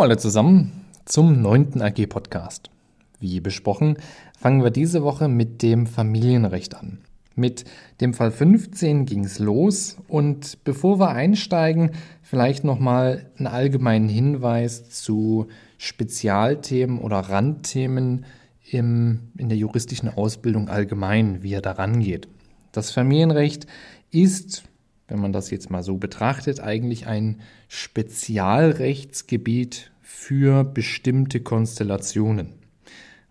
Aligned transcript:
Hallo 0.00 0.12
alle 0.12 0.16
zusammen 0.16 0.86
zum 1.04 1.42
neunten 1.42 1.82
AG 1.82 2.06
Podcast. 2.06 2.70
Wie 3.18 3.38
besprochen, 3.40 3.98
fangen 4.38 4.62
wir 4.62 4.70
diese 4.70 5.02
Woche 5.02 5.28
mit 5.28 5.60
dem 5.60 5.86
Familienrecht 5.86 6.74
an. 6.74 7.00
Mit 7.34 7.66
dem 8.00 8.14
Fall 8.14 8.30
15 8.30 9.04
ging 9.04 9.24
es 9.24 9.38
los 9.38 9.98
und 10.08 10.64
bevor 10.64 10.98
wir 10.98 11.10
einsteigen, 11.10 11.90
vielleicht 12.22 12.64
nochmal 12.64 13.30
einen 13.36 13.46
allgemeinen 13.46 14.08
Hinweis 14.08 14.88
zu 14.88 15.48
Spezialthemen 15.76 16.98
oder 16.98 17.18
Randthemen 17.18 18.24
im, 18.70 19.28
in 19.36 19.50
der 19.50 19.58
juristischen 19.58 20.08
Ausbildung 20.08 20.70
allgemein, 20.70 21.42
wie 21.42 21.52
er 21.52 21.60
daran 21.60 22.00
geht. 22.00 22.26
Das 22.72 22.90
Familienrecht 22.90 23.66
ist 24.10 24.64
wenn 25.10 25.18
man 25.18 25.32
das 25.32 25.50
jetzt 25.50 25.70
mal 25.70 25.82
so 25.82 25.96
betrachtet, 25.96 26.60
eigentlich 26.60 27.08
ein 27.08 27.40
Spezialrechtsgebiet 27.68 29.89
für 30.12 30.64
bestimmte 30.64 31.38
Konstellationen. 31.40 32.54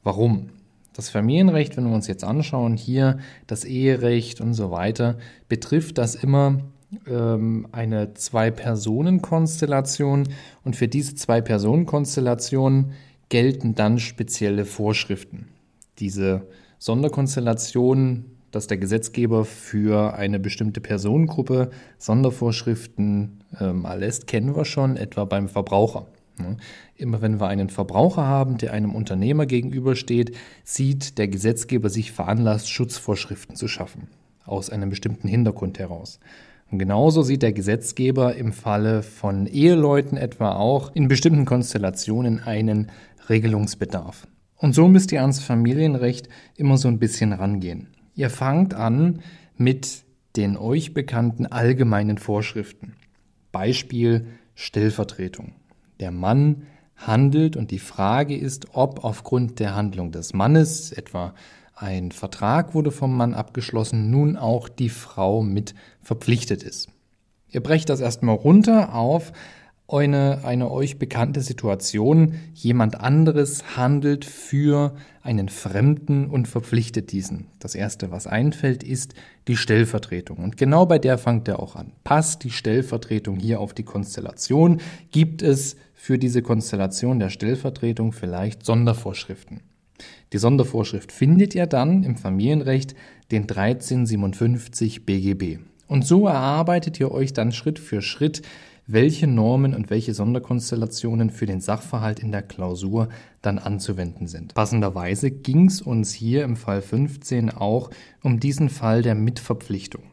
Warum? 0.02 0.52
Das 0.94 1.10
Familienrecht, 1.10 1.76
wenn 1.76 1.88
wir 1.88 1.94
uns 1.94 2.08
jetzt 2.08 2.24
anschauen, 2.24 2.78
hier 2.78 3.20
das 3.48 3.66
Eherecht 3.66 4.40
und 4.40 4.54
so 4.54 4.72
weiter, 4.72 5.18
betrifft 5.50 5.98
das 5.98 6.16
immer 6.16 6.62
ähm, 7.06 7.68
eine 7.74 8.14
Zwei-Personen-Konstellation 8.14 10.30
und 10.64 10.78
für 10.78 10.88
diese 10.88 11.16
Zwei-Personen-Konstellation 11.16 12.94
gelten 13.28 13.76
dann 13.76 14.00
spezielle 14.00 14.64
Vorschriften. 14.66 15.50
Diese 16.00 16.48
Sonderkonstellationen 16.80 18.38
dass 18.52 18.66
der 18.66 18.78
Gesetzgeber 18.78 19.46
für 19.46 20.16
eine 20.16 20.40
bestimmte 20.40 20.82
Personengruppe 20.82 21.70
Sondervorschriften 22.00 23.44
ähm, 23.60 23.86
erlässt, 23.86 24.26
kennen 24.26 24.56
wir 24.56 24.66
schon, 24.66 24.98
etwa 24.98 25.26
beim 25.26 25.50
Verbraucher. 25.50 26.08
Immer 26.96 27.22
wenn 27.22 27.40
wir 27.40 27.48
einen 27.48 27.70
Verbraucher 27.70 28.26
haben, 28.26 28.58
der 28.58 28.74
einem 28.74 28.96
Unternehmer 28.96 29.46
gegenübersteht, 29.46 30.36
sieht 30.64 31.18
der 31.18 31.28
Gesetzgeber 31.28 31.90
sich 31.90 32.12
veranlasst, 32.12 32.70
Schutzvorschriften 32.70 33.56
zu 33.56 33.68
schaffen, 33.68 34.08
aus 34.46 34.70
einem 34.70 34.90
bestimmten 34.90 35.28
Hintergrund 35.28 35.80
heraus. 35.80 36.20
Und 36.72 36.80
genauso 36.80 37.24
sieht 37.24 37.42
der 37.42 37.54
Gesetzgeber 37.54 38.36
im 38.36 38.54
Falle 38.54 39.02
von 39.02 39.48
Eheleuten 39.48 40.18
etwa 40.18 40.54
auch 40.54 40.94
in 40.94 41.08
bestimmten 41.08 41.46
Konstellationen 41.46 42.40
einen 42.44 42.92
Regelungsbedarf. 43.28 44.28
Und 44.56 44.76
so 44.76 44.88
müsst 44.88 45.12
ihr 45.12 45.22
ans 45.22 45.40
Familienrecht 45.40 46.30
immer 46.58 46.78
so 46.78 46.88
ein 46.88 47.00
bisschen 47.00 47.34
rangehen. 47.34 47.88
Ihr 48.14 48.30
fangt 48.30 48.74
an 48.74 49.22
mit 49.58 50.04
den 50.36 50.58
euch 50.58 50.94
bekannten 50.94 51.46
allgemeinen 51.46 52.18
Vorschriften. 52.18 52.96
Beispiel 53.52 54.28
Stellvertretung. 54.54 55.54
Der 56.00 56.12
Mann 56.12 56.64
handelt 56.96 57.56
und 57.58 57.72
die 57.72 57.80
Frage 57.80 58.38
ist, 58.38 58.68
ob 58.74 59.04
aufgrund 59.04 59.60
der 59.60 59.76
Handlung 59.76 60.12
des 60.12 60.34
Mannes, 60.34 60.92
etwa 60.92 61.34
ein 61.76 62.12
Vertrag 62.12 62.74
wurde 62.74 62.92
vom 62.92 63.16
Mann 63.16 63.34
abgeschlossen, 63.34 64.12
nun 64.12 64.36
auch 64.36 64.68
die 64.68 64.90
Frau 64.90 65.42
mit 65.42 65.76
verpflichtet 66.02 66.62
ist. 66.64 66.90
Ihr 67.52 67.64
brecht 67.64 67.90
das 67.90 68.02
erstmal 68.02 68.36
runter 68.36 68.94
auf 68.94 69.32
eine, 69.88 70.42
eine 70.44 70.70
euch 70.70 71.00
bekannte 71.00 71.42
Situation, 71.42 72.36
jemand 72.54 73.00
anderes 73.00 73.76
handelt 73.76 74.24
für 74.24 74.96
einen 75.24 75.50
Fremden 75.50 76.28
und 76.28 76.48
verpflichtet 76.48 77.12
diesen. 77.12 77.48
Das 77.60 77.76
Erste, 77.76 78.12
was 78.12 78.28
einfällt, 78.28 78.84
ist 78.84 79.14
die 79.48 79.58
Stellvertretung. 79.58 80.38
Und 80.38 80.58
genau 80.58 80.86
bei 80.86 81.00
der 81.00 81.18
fangt 81.18 81.48
er 81.48 81.60
auch 81.60 81.76
an. 81.76 81.94
Passt 82.04 82.44
die 82.44 82.52
Stellvertretung 82.52 83.38
hier 83.38 83.60
auf 83.60 83.74
die 83.74 83.84
Konstellation? 83.84 84.80
Gibt 85.12 85.42
es 85.42 85.76
für 86.00 86.18
diese 86.18 86.42
Konstellation 86.42 87.20
der 87.20 87.30
Stellvertretung 87.30 88.14
vielleicht 88.14 88.66
Sondervorschriften? 88.66 89.60
Die 90.32 90.38
Sondervorschrift 90.38 91.12
findet 91.12 91.56
ihr 91.56 91.68
dann 91.68 92.04
im 92.04 92.16
Familienrecht 92.16 92.96
den 93.32 93.42
1357 93.42 95.06
BGB. 95.06 95.60
Und 95.88 96.06
so 96.06 96.26
erarbeitet 96.28 97.02
ihr 97.02 97.12
euch 97.12 97.34
dann 97.34 97.52
Schritt 97.52 97.80
für 97.80 98.02
Schritt 98.02 98.44
welche 98.88 99.28
Normen 99.28 99.76
und 99.76 99.90
welche 99.90 100.14
Sonderkonstellationen 100.14 101.32
für 101.32 101.46
den 101.46 101.60
Sachverhalt 101.60 102.22
in 102.22 102.32
der 102.32 102.44
Klausur 102.44 103.10
dann 103.42 103.60
anzuwenden 103.60 104.26
sind. 104.28 104.54
Passenderweise 104.56 105.30
ging 105.30 105.68
es 105.68 105.82
uns 105.82 106.14
hier 106.14 106.44
im 106.46 106.56
Fall 106.56 106.82
15 106.82 107.52
auch 107.52 107.92
um 108.24 108.40
diesen 108.40 108.70
Fall 108.70 109.02
der 109.02 109.16
Mitverpflichtung. 109.16 110.04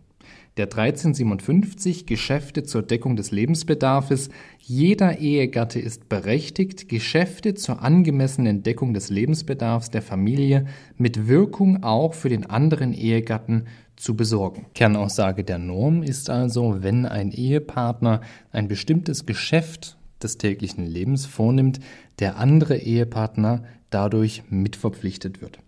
Der 0.56 0.64
1357 0.64 2.06
Geschäfte 2.06 2.62
zur 2.62 2.82
Deckung 2.82 3.16
des 3.16 3.30
Lebensbedarfes. 3.30 4.30
Jeder 4.58 5.18
Ehegatte 5.18 5.78
ist 5.78 6.08
berechtigt, 6.08 6.88
Geschäfte 6.88 7.54
zur 7.54 7.82
angemessenen 7.82 8.62
Deckung 8.62 8.94
des 8.94 9.10
Lebensbedarfs 9.10 9.90
der 9.90 10.00
Familie 10.00 10.64
mit 10.96 11.28
Wirkung 11.28 11.82
auch 11.82 12.14
für 12.14 12.30
den 12.30 12.46
anderen 12.46 12.94
Ehegatten 12.94 13.66
zu 13.96 14.16
besorgen. 14.16 14.64
Kernaussage 14.74 15.44
der 15.44 15.58
Norm 15.58 16.02
ist 16.02 16.30
also, 16.30 16.82
wenn 16.82 17.04
ein 17.04 17.32
Ehepartner 17.32 18.22
ein 18.50 18.66
bestimmtes 18.66 19.26
Geschäft 19.26 19.98
des 20.22 20.38
täglichen 20.38 20.86
Lebens 20.86 21.26
vornimmt, 21.26 21.80
der 22.18 22.38
andere 22.38 22.78
Ehepartner 22.78 23.62
dadurch 23.90 24.42
mitverpflichtet 24.48 25.42
wird. 25.42 25.58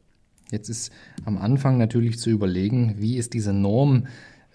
Jetzt 0.50 0.70
ist 0.70 0.92
am 1.26 1.36
Anfang 1.36 1.76
natürlich 1.76 2.18
zu 2.18 2.30
überlegen, 2.30 2.94
wie 2.96 3.18
ist 3.18 3.34
diese 3.34 3.52
Norm 3.52 4.06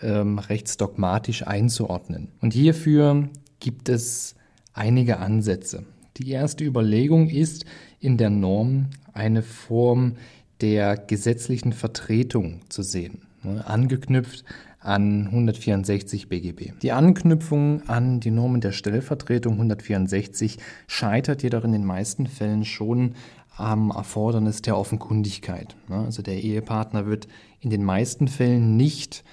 ähm, 0.03 0.39
rechtsdogmatisch 0.39 1.47
einzuordnen. 1.47 2.29
Und 2.41 2.53
hierfür 2.53 3.29
gibt 3.59 3.89
es 3.89 4.35
einige 4.73 5.17
Ansätze. 5.17 5.85
Die 6.17 6.29
erste 6.29 6.63
Überlegung 6.63 7.29
ist 7.29 7.65
in 7.99 8.17
der 8.17 8.29
Norm 8.29 8.87
eine 9.13 9.41
Form 9.41 10.15
der 10.61 10.97
gesetzlichen 10.97 11.73
Vertretung 11.73 12.61
zu 12.69 12.83
sehen 12.83 13.21
ne, 13.43 13.65
angeknüpft 13.65 14.43
an 14.79 15.27
164 15.27 16.27
BGB. 16.27 16.73
Die 16.81 16.91
Anknüpfung 16.91 17.87
an 17.87 18.19
die 18.19 18.31
Normen 18.31 18.61
der 18.61 18.73
Stellvertretung 18.73 19.53
164 19.53 20.57
scheitert 20.87 21.41
jedoch 21.41 21.63
in 21.63 21.71
den 21.71 21.85
meisten 21.85 22.27
Fällen 22.27 22.65
schon 22.65 23.15
am 23.55 23.91
Erfordernis 23.91 24.61
der 24.61 24.77
Offenkundigkeit. 24.77 25.75
Ne. 25.87 25.97
Also 25.97 26.21
der 26.21 26.41
Ehepartner 26.41 27.05
wird 27.05 27.27
in 27.61 27.69
den 27.69 27.83
meisten 27.83 28.27
Fällen 28.27 28.75
nicht 28.75 29.23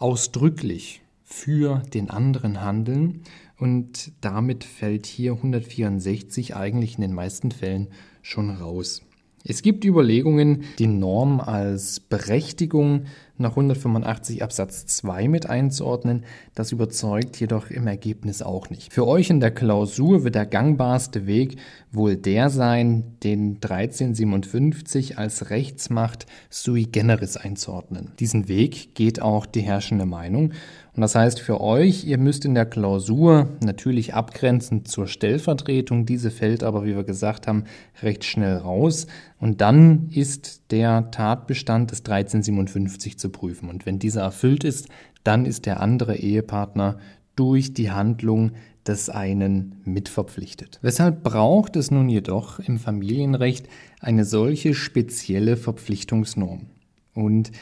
ausdrücklich 0.00 1.02
für 1.24 1.82
den 1.94 2.10
anderen 2.10 2.60
handeln 2.60 3.22
und 3.58 4.12
damit 4.20 4.64
fällt 4.64 5.06
hier 5.06 5.34
164 5.34 6.56
eigentlich 6.56 6.96
in 6.96 7.02
den 7.02 7.14
meisten 7.14 7.52
Fällen 7.52 7.88
schon 8.22 8.50
raus. 8.50 9.02
Es 9.42 9.62
gibt 9.62 9.86
Überlegungen, 9.86 10.64
die 10.78 10.86
Norm 10.86 11.40
als 11.40 11.98
Berechtigung 11.98 13.04
nach 13.38 13.52
185 13.52 14.42
Absatz 14.42 14.84
2 14.84 15.28
mit 15.28 15.48
einzuordnen. 15.48 16.24
Das 16.54 16.72
überzeugt 16.72 17.40
jedoch 17.40 17.70
im 17.70 17.86
Ergebnis 17.86 18.42
auch 18.42 18.68
nicht. 18.68 18.92
Für 18.92 19.06
euch 19.06 19.30
in 19.30 19.40
der 19.40 19.50
Klausur 19.50 20.24
wird 20.24 20.34
der 20.34 20.44
gangbarste 20.44 21.26
Weg 21.26 21.56
wohl 21.90 22.16
der 22.16 22.50
sein, 22.50 23.16
den 23.24 23.56
1357 23.62 25.16
als 25.16 25.48
Rechtsmacht 25.48 26.26
sui 26.50 26.84
generis 26.84 27.38
einzuordnen. 27.38 28.12
Diesen 28.20 28.46
Weg 28.46 28.94
geht 28.94 29.22
auch 29.22 29.46
die 29.46 29.62
herrschende 29.62 30.04
Meinung 30.04 30.52
und 31.00 31.04
das 31.04 31.14
heißt 31.14 31.40
für 31.40 31.62
euch, 31.62 32.04
ihr 32.04 32.18
müsst 32.18 32.44
in 32.44 32.54
der 32.54 32.66
Klausur 32.66 33.48
natürlich 33.64 34.12
abgrenzend 34.12 34.86
zur 34.86 35.06
Stellvertretung, 35.06 36.04
diese 36.04 36.30
fällt 36.30 36.62
aber, 36.62 36.84
wie 36.84 36.94
wir 36.94 37.04
gesagt 37.04 37.46
haben, 37.46 37.64
recht 38.02 38.22
schnell 38.22 38.58
raus. 38.58 39.06
Und 39.38 39.62
dann 39.62 40.10
ist 40.10 40.70
der 40.70 41.10
Tatbestand 41.10 41.90
des 41.90 42.00
1357 42.00 43.18
zu 43.18 43.30
prüfen. 43.30 43.70
Und 43.70 43.86
wenn 43.86 43.98
dieser 43.98 44.20
erfüllt 44.20 44.62
ist, 44.62 44.90
dann 45.24 45.46
ist 45.46 45.64
der 45.64 45.80
andere 45.80 46.16
Ehepartner 46.16 46.98
durch 47.34 47.72
die 47.72 47.90
Handlung 47.90 48.50
des 48.86 49.08
einen 49.08 49.80
mitverpflichtet. 49.86 50.80
Weshalb 50.82 51.22
braucht 51.22 51.76
es 51.76 51.90
nun 51.90 52.10
jedoch 52.10 52.58
im 52.58 52.78
Familienrecht 52.78 53.70
eine 54.00 54.26
solche 54.26 54.74
spezielle 54.74 55.56
Verpflichtungsnorm? 55.56 56.66
Und 57.14 57.52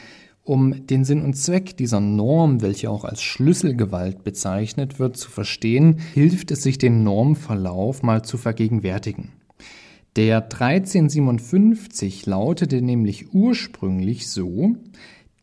um 0.49 0.87
den 0.87 1.05
Sinn 1.05 1.21
und 1.21 1.35
Zweck 1.35 1.77
dieser 1.77 1.99
Norm, 1.99 2.63
welche 2.63 2.89
auch 2.89 3.05
als 3.05 3.21
Schlüsselgewalt 3.21 4.23
bezeichnet 4.23 4.97
wird, 4.97 5.15
zu 5.15 5.29
verstehen, 5.29 5.99
hilft 6.15 6.49
es 6.49 6.63
sich 6.63 6.79
den 6.79 7.03
Normverlauf 7.03 8.01
mal 8.01 8.23
zu 8.23 8.37
vergegenwärtigen. 8.37 9.29
Der 10.15 10.43
1357 10.43 12.25
lautete 12.25 12.81
nämlich 12.81 13.31
ursprünglich 13.31 14.27
so, 14.27 14.75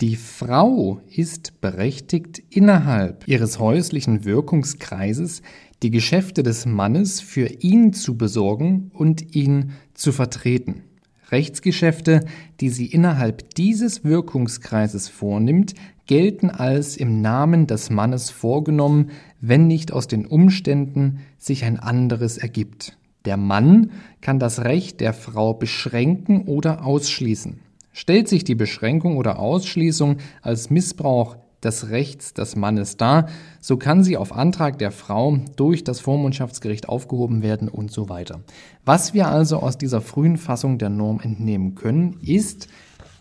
die 0.01 0.17
Frau 0.17 1.01
ist 1.09 1.61
berechtigt, 1.61 2.43
innerhalb 2.51 3.29
ihres 3.29 3.61
häuslichen 3.61 4.25
Wirkungskreises 4.25 5.41
die 5.85 5.93
Geschäfte 5.93 6.43
des 6.43 6.67
Mannes 6.67 7.21
für 7.21 7.47
ihn 7.47 7.93
zu 7.93 8.19
besorgen 8.19 8.91
und 8.93 9.37
ihn 9.37 9.71
zu 9.95 10.11
vertreten. 10.11 10.83
Rechtsgeschäfte, 11.31 12.25
die 12.61 12.69
sie 12.69 12.87
innerhalb 12.87 13.55
dieses 13.55 14.05
Wirkungskreises 14.05 15.09
vornimmt, 15.09 15.75
gelten 16.07 16.51
als 16.51 16.97
im 16.97 17.21
Namen 17.21 17.67
des 17.67 17.91
Mannes 17.91 18.31
vorgenommen, 18.31 19.11
wenn 19.41 19.67
nicht 19.67 19.93
aus 19.93 20.07
den 20.07 20.27
Umständen 20.27 21.19
sich 21.39 21.65
ein 21.65 21.79
anderes 21.79 22.39
ergibt. 22.39 22.97
Der 23.25 23.37
Mann 23.37 23.91
kann 24.21 24.39
das 24.39 24.65
Recht 24.65 25.01
der 25.01 25.13
Frau 25.13 25.53
beschränken 25.53 26.43
oder 26.43 26.85
ausschließen. 26.85 27.59
Stellt 27.93 28.29
sich 28.29 28.45
die 28.45 28.55
Beschränkung 28.55 29.17
oder 29.17 29.39
Ausschließung 29.41 30.19
als 30.43 30.71
Missbrauch 30.71 31.37
des 31.67 31.91
Rechts 31.91 32.33
des 32.33 32.57
Mannes 32.57 32.97
dar, 32.97 33.29
so 33.61 33.77
kann 33.77 34.03
sie 34.03 34.17
auf 34.17 34.33
Antrag 34.33 34.79
der 34.79 34.93
Frau 34.93 35.39
durch 35.57 35.85
das 35.85 36.01
Vormundschaftsgericht 36.01 36.89
aufgehoben 36.89 37.43
werden 37.43 37.69
und 37.69 37.91
so 37.91 38.09
weiter. 38.09 38.41
Was 38.85 39.13
wir 39.13 39.29
also 39.29 39.59
aus 39.59 39.77
dieser 39.77 40.01
frühen 40.01 40.39
Fassung 40.39 40.79
der 40.79 40.89
Norm 40.91 41.21
entnehmen 41.21 41.75
können, 41.75 42.19
ist 42.23 42.69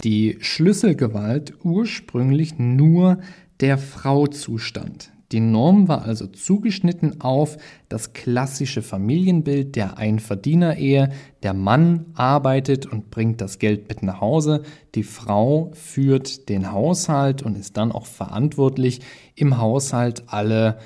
die 0.04 0.38
Schlüsselgewalt 0.40 1.54
ursprünglich 1.64 2.58
nur 2.60 3.20
der 3.60 3.78
Frau 3.78 4.28
zustand. 4.28 5.12
Die 5.32 5.40
Norm 5.40 5.88
war 5.88 6.04
also 6.04 6.28
zugeschnitten 6.28 7.22
auf 7.22 7.58
das 7.90 8.14
klassische 8.14 8.84
Familienbild 8.84 9.76
der 9.76 9.98
Einverdienerehe. 9.98 11.10
Der 11.42 11.54
Mann 11.54 12.06
arbeitet 12.14 12.86
und 12.86 13.10
bringt 13.10 13.42
das 13.42 13.58
Geld 13.58 13.90
mit 13.90 14.04
nach 14.04 14.22
Hause. 14.22 14.62
Die 14.94 15.04
Frau 15.04 15.72
führt 15.74 16.48
den 16.48 16.72
Haushalt 16.72 17.42
und 17.42 17.58
ist 17.58 17.76
dann 17.78 17.92
auch 17.92 18.06
verantwortlich, 18.06 19.02
im 19.36 19.58
Haushalt 19.58 20.24
alle 20.28 20.78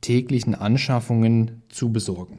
täglichen 0.00 0.54
Anschaffungen 0.54 1.62
zu 1.68 1.92
besorgen. 1.92 2.38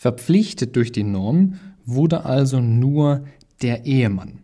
Verpflichtet 0.00 0.76
durch 0.76 0.92
die 0.92 1.04
Norm 1.04 1.54
wurde 1.84 2.24
also 2.24 2.60
nur 2.60 3.24
der 3.62 3.84
Ehemann. 3.84 4.40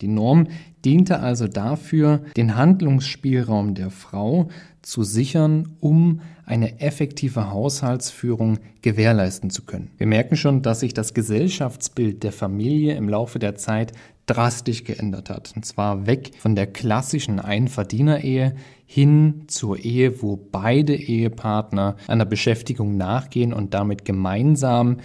Die 0.00 0.08
Norm 0.08 0.48
diente 0.84 1.20
also 1.20 1.48
dafür, 1.48 2.22
den 2.36 2.56
Handlungsspielraum 2.56 3.74
der 3.74 3.90
Frau 3.90 4.48
zu 4.86 5.02
sichern, 5.02 5.76
um 5.80 6.20
eine 6.44 6.80
effektive 6.80 7.50
Haushaltsführung 7.50 8.60
gewährleisten 8.82 9.50
zu 9.50 9.64
können. 9.64 9.90
Wir 9.98 10.06
merken 10.06 10.36
schon, 10.36 10.62
dass 10.62 10.78
sich 10.78 10.94
das 10.94 11.12
Gesellschaftsbild 11.12 12.22
der 12.22 12.30
Familie 12.30 12.94
im 12.94 13.08
Laufe 13.08 13.40
der 13.40 13.56
Zeit 13.56 13.92
drastisch 14.26 14.84
geändert 14.84 15.28
hat. 15.28 15.52
Und 15.56 15.66
zwar 15.66 16.06
weg 16.06 16.30
von 16.38 16.54
der 16.54 16.68
klassischen 16.68 17.40
Einverdienerehe 17.40 18.54
hin 18.86 19.42
zur 19.48 19.76
Ehe, 19.78 20.22
wo 20.22 20.36
beide 20.36 20.94
Ehepartner 20.94 21.96
einer 22.06 22.24
Beschäftigung 22.24 22.96
nachgehen 22.96 23.52
und 23.52 23.74
damit 23.74 24.04
gemeinsam 24.04 24.98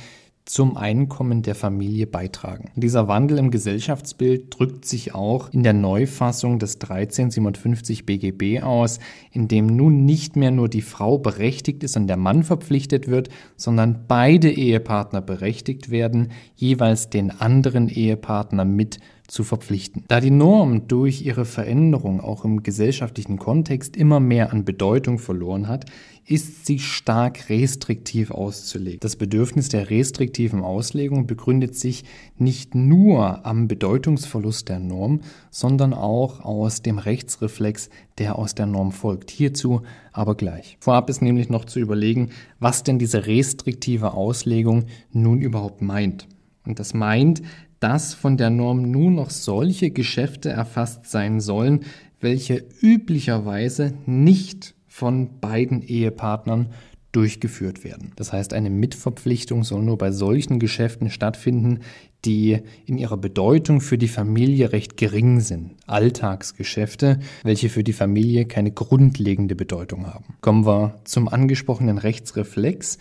zum 0.51 0.75
Einkommen 0.75 1.43
der 1.43 1.55
Familie 1.55 2.07
beitragen. 2.07 2.71
Dieser 2.75 3.07
Wandel 3.07 3.37
im 3.37 3.51
Gesellschaftsbild 3.51 4.47
drückt 4.49 4.83
sich 4.83 5.15
auch 5.15 5.47
in 5.53 5.63
der 5.63 5.71
Neufassung 5.71 6.59
des 6.59 6.75
1357 6.75 8.05
BGB 8.05 8.61
aus, 8.61 8.99
in 9.31 9.47
dem 9.47 9.67
nun 9.67 10.03
nicht 10.03 10.35
mehr 10.35 10.51
nur 10.51 10.67
die 10.67 10.81
Frau 10.81 11.17
berechtigt 11.17 11.85
ist 11.85 11.95
und 11.95 12.07
der 12.07 12.17
Mann 12.17 12.43
verpflichtet 12.43 13.07
wird, 13.07 13.29
sondern 13.55 14.03
beide 14.09 14.51
Ehepartner 14.51 15.21
berechtigt 15.21 15.89
werden, 15.89 16.33
jeweils 16.57 17.09
den 17.09 17.31
anderen 17.31 17.87
Ehepartner 17.87 18.65
mit 18.65 18.99
zu 19.31 19.45
verpflichten. 19.45 20.03
Da 20.09 20.19
die 20.19 20.29
Norm 20.29 20.89
durch 20.89 21.21
ihre 21.21 21.45
Veränderung 21.45 22.19
auch 22.19 22.43
im 22.43 22.63
gesellschaftlichen 22.63 23.39
Kontext 23.39 23.95
immer 23.95 24.19
mehr 24.19 24.51
an 24.51 24.65
Bedeutung 24.65 25.17
verloren 25.19 25.69
hat, 25.69 25.85
ist 26.25 26.65
sie 26.65 26.79
stark 26.79 27.49
restriktiv 27.49 28.31
auszulegen. 28.31 28.99
Das 28.99 29.15
Bedürfnis 29.15 29.69
der 29.69 29.89
restriktiven 29.89 30.61
Auslegung 30.61 31.27
begründet 31.27 31.75
sich 31.75 32.03
nicht 32.37 32.75
nur 32.75 33.45
am 33.45 33.67
Bedeutungsverlust 33.67 34.69
der 34.69 34.79
Norm, 34.79 35.21
sondern 35.49 35.93
auch 35.93 36.39
aus 36.41 36.81
dem 36.81 36.99
Rechtsreflex, 36.99 37.89
der 38.17 38.37
aus 38.37 38.55
der 38.55 38.65
Norm 38.65 38.91
folgt. 38.91 39.31
Hierzu 39.31 39.81
aber 40.13 40.35
gleich. 40.35 40.77
Vorab 40.79 41.09
ist 41.09 41.21
nämlich 41.21 41.49
noch 41.49 41.65
zu 41.65 41.79
überlegen, 41.79 42.29
was 42.59 42.83
denn 42.83 42.99
diese 42.99 43.25
restriktive 43.25 44.13
Auslegung 44.13 44.85
nun 45.11 45.41
überhaupt 45.41 45.81
meint. 45.81 46.27
Und 46.65 46.79
das 46.79 46.93
meint, 46.93 47.41
dass 47.79 48.13
von 48.13 48.37
der 48.37 48.51
Norm 48.51 48.91
nun 48.91 49.15
noch 49.15 49.31
solche 49.31 49.89
Geschäfte 49.89 50.49
erfasst 50.49 51.07
sein 51.07 51.41
sollen, 51.41 51.81
welche 52.19 52.63
üblicherweise 52.81 53.93
nicht 54.05 54.75
von 54.91 55.39
beiden 55.39 55.81
Ehepartnern 55.81 56.67
durchgeführt 57.13 57.85
werden. 57.85 58.11
Das 58.17 58.33
heißt, 58.33 58.53
eine 58.53 58.69
Mitverpflichtung 58.69 59.63
soll 59.63 59.83
nur 59.83 59.97
bei 59.97 60.11
solchen 60.11 60.59
Geschäften 60.59 61.09
stattfinden, 61.09 61.79
die 62.25 62.59
in 62.85 62.97
ihrer 62.97 63.15
Bedeutung 63.15 63.79
für 63.79 63.97
die 63.97 64.09
Familie 64.09 64.73
recht 64.73 64.97
gering 64.97 65.39
sind. 65.39 65.71
Alltagsgeschäfte, 65.87 67.19
welche 67.43 67.69
für 67.69 67.85
die 67.85 67.93
Familie 67.93 68.45
keine 68.45 68.71
grundlegende 68.71 69.55
Bedeutung 69.55 70.07
haben. 70.07 70.35
Kommen 70.41 70.65
wir 70.65 70.99
zum 71.05 71.29
angesprochenen 71.29 71.97
Rechtsreflex. 71.97 72.97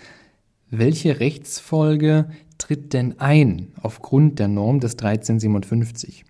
Welche 0.70 1.18
Rechtsfolge 1.18 2.30
tritt 2.56 2.92
denn 2.92 3.18
ein 3.18 3.72
aufgrund 3.82 4.38
der 4.38 4.46
Norm 4.46 4.78
des 4.78 4.92
1357? 4.92 6.24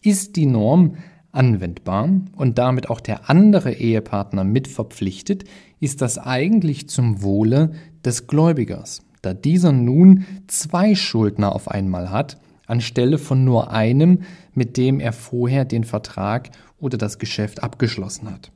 Ist 0.00 0.36
die 0.36 0.46
Norm 0.46 0.96
anwendbar 1.32 2.10
und 2.36 2.58
damit 2.58 2.88
auch 2.90 3.00
der 3.00 3.28
andere 3.28 3.72
Ehepartner 3.72 4.44
mit 4.44 4.68
verpflichtet, 4.68 5.44
ist 5.80 6.00
das 6.02 6.18
eigentlich 6.18 6.88
zum 6.88 7.22
Wohle 7.22 7.72
des 8.04 8.26
Gläubigers, 8.26 9.02
da 9.22 9.34
dieser 9.34 9.72
nun 9.72 10.26
zwei 10.46 10.94
Schuldner 10.94 11.54
auf 11.54 11.68
einmal 11.68 12.10
hat, 12.10 12.38
anstelle 12.66 13.18
von 13.18 13.44
nur 13.44 13.70
einem, 13.70 14.20
mit 14.54 14.76
dem 14.76 15.00
er 15.00 15.12
vorher 15.12 15.64
den 15.64 15.84
Vertrag 15.84 16.50
oder 16.78 16.98
das 16.98 17.18
Geschäft 17.18 17.62
abgeschlossen 17.62 18.30
hat. 18.30 18.52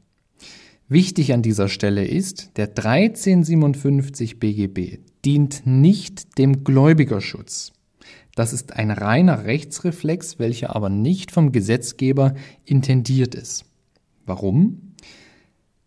Wichtig 0.88 1.32
an 1.32 1.42
dieser 1.42 1.68
Stelle 1.68 2.04
ist, 2.04 2.56
der 2.56 2.68
1357 2.68 4.38
BGB 4.38 4.98
dient 5.24 5.62
nicht 5.66 6.38
dem 6.38 6.62
Gläubigerschutz. 6.62 7.72
Das 8.36 8.52
ist 8.52 8.74
ein 8.74 8.90
reiner 8.90 9.44
Rechtsreflex, 9.44 10.38
welcher 10.38 10.76
aber 10.76 10.90
nicht 10.90 11.32
vom 11.32 11.52
Gesetzgeber 11.52 12.34
intendiert 12.66 13.34
ist. 13.34 13.64
Warum? 14.26 14.92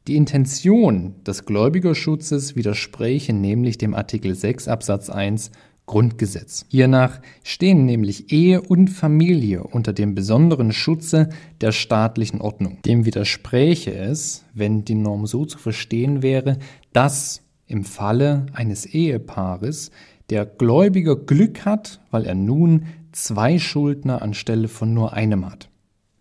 Die 0.07 0.15
Intention 0.15 1.13
des 1.23 1.45
Gläubigerschutzes 1.45 2.55
widerspräche 2.55 3.33
nämlich 3.33 3.77
dem 3.77 3.93
Artikel 3.93 4.33
6 4.33 4.67
Absatz 4.67 5.11
1 5.11 5.51
Grundgesetz. 5.85 6.65
Hiernach 6.69 7.21
stehen 7.43 7.85
nämlich 7.85 8.31
Ehe 8.31 8.61
und 8.61 8.89
Familie 8.89 9.63
unter 9.63 9.93
dem 9.93 10.15
besonderen 10.15 10.71
Schutze 10.71 11.29
der 11.61 11.71
staatlichen 11.71 12.41
Ordnung. 12.41 12.81
Dem 12.81 13.05
widerspräche 13.05 13.93
es, 13.93 14.43
wenn 14.55 14.83
die 14.85 14.95
Norm 14.95 15.27
so 15.27 15.45
zu 15.45 15.59
verstehen 15.59 16.23
wäre, 16.23 16.57
dass 16.93 17.43
im 17.67 17.83
Falle 17.83 18.47
eines 18.53 18.87
Ehepaares 18.87 19.91
der 20.29 20.45
Gläubiger 20.45 21.15
Glück 21.15 21.65
hat, 21.65 21.99
weil 22.11 22.25
er 22.25 22.35
nun 22.35 22.85
zwei 23.11 23.59
Schuldner 23.59 24.21
anstelle 24.21 24.67
von 24.67 24.93
nur 24.93 25.13
einem 25.13 25.45
hat. 25.45 25.69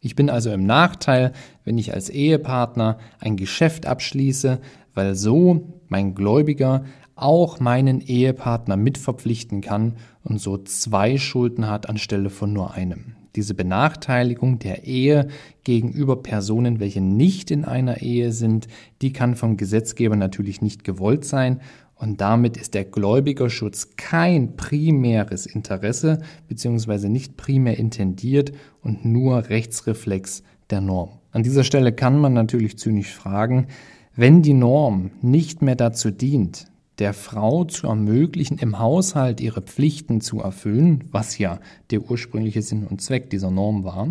Ich 0.00 0.14
bin 0.14 0.30
also 0.30 0.50
im 0.50 0.64
Nachteil, 0.64 1.32
wenn 1.64 1.76
ich 1.76 1.92
als 1.92 2.08
Ehepartner 2.08 2.98
ein 3.18 3.36
Geschäft 3.36 3.86
abschließe, 3.86 4.60
weil 4.94 5.14
so 5.14 5.74
mein 5.88 6.14
Gläubiger 6.14 6.84
auch 7.16 7.58
meinen 7.58 8.00
Ehepartner 8.00 8.76
mitverpflichten 8.76 9.60
kann 9.60 9.96
und 10.22 10.40
so 10.40 10.56
zwei 10.58 11.18
Schulden 11.18 11.68
hat 11.68 11.88
anstelle 11.88 12.30
von 12.30 12.52
nur 12.52 12.74
einem. 12.74 13.16
Diese 13.34 13.54
Benachteiligung 13.54 14.58
der 14.58 14.84
Ehe 14.84 15.28
gegenüber 15.64 16.22
Personen, 16.22 16.80
welche 16.80 17.00
nicht 17.00 17.50
in 17.50 17.64
einer 17.64 18.02
Ehe 18.02 18.32
sind, 18.32 18.68
die 19.02 19.12
kann 19.12 19.34
vom 19.34 19.56
Gesetzgeber 19.56 20.16
natürlich 20.16 20.62
nicht 20.62 20.84
gewollt 20.84 21.24
sein 21.24 21.60
und 21.98 22.20
damit 22.20 22.56
ist 22.56 22.74
der 22.74 22.84
Gläubigerschutz 22.84 23.96
kein 23.96 24.56
primäres 24.56 25.46
Interesse 25.46 26.20
bzw. 26.48 27.08
nicht 27.08 27.36
primär 27.36 27.78
intendiert 27.78 28.52
und 28.82 29.04
nur 29.04 29.48
Rechtsreflex 29.48 30.42
der 30.70 30.80
Norm. 30.80 31.18
An 31.32 31.42
dieser 31.42 31.64
Stelle 31.64 31.92
kann 31.92 32.18
man 32.18 32.32
natürlich 32.32 32.78
zynisch 32.78 33.12
fragen, 33.14 33.66
wenn 34.14 34.42
die 34.42 34.54
Norm 34.54 35.10
nicht 35.22 35.62
mehr 35.62 35.76
dazu 35.76 36.10
dient, 36.10 36.66
der 36.98 37.14
Frau 37.14 37.64
zu 37.64 37.86
ermöglichen, 37.86 38.58
im 38.58 38.78
Haushalt 38.78 39.40
ihre 39.40 39.62
Pflichten 39.62 40.20
zu 40.20 40.40
erfüllen, 40.40 41.04
was 41.12 41.38
ja 41.38 41.60
der 41.90 42.10
ursprüngliche 42.10 42.62
Sinn 42.62 42.84
und 42.84 43.00
Zweck 43.00 43.30
dieser 43.30 43.50
Norm 43.50 43.84
war. 43.84 44.08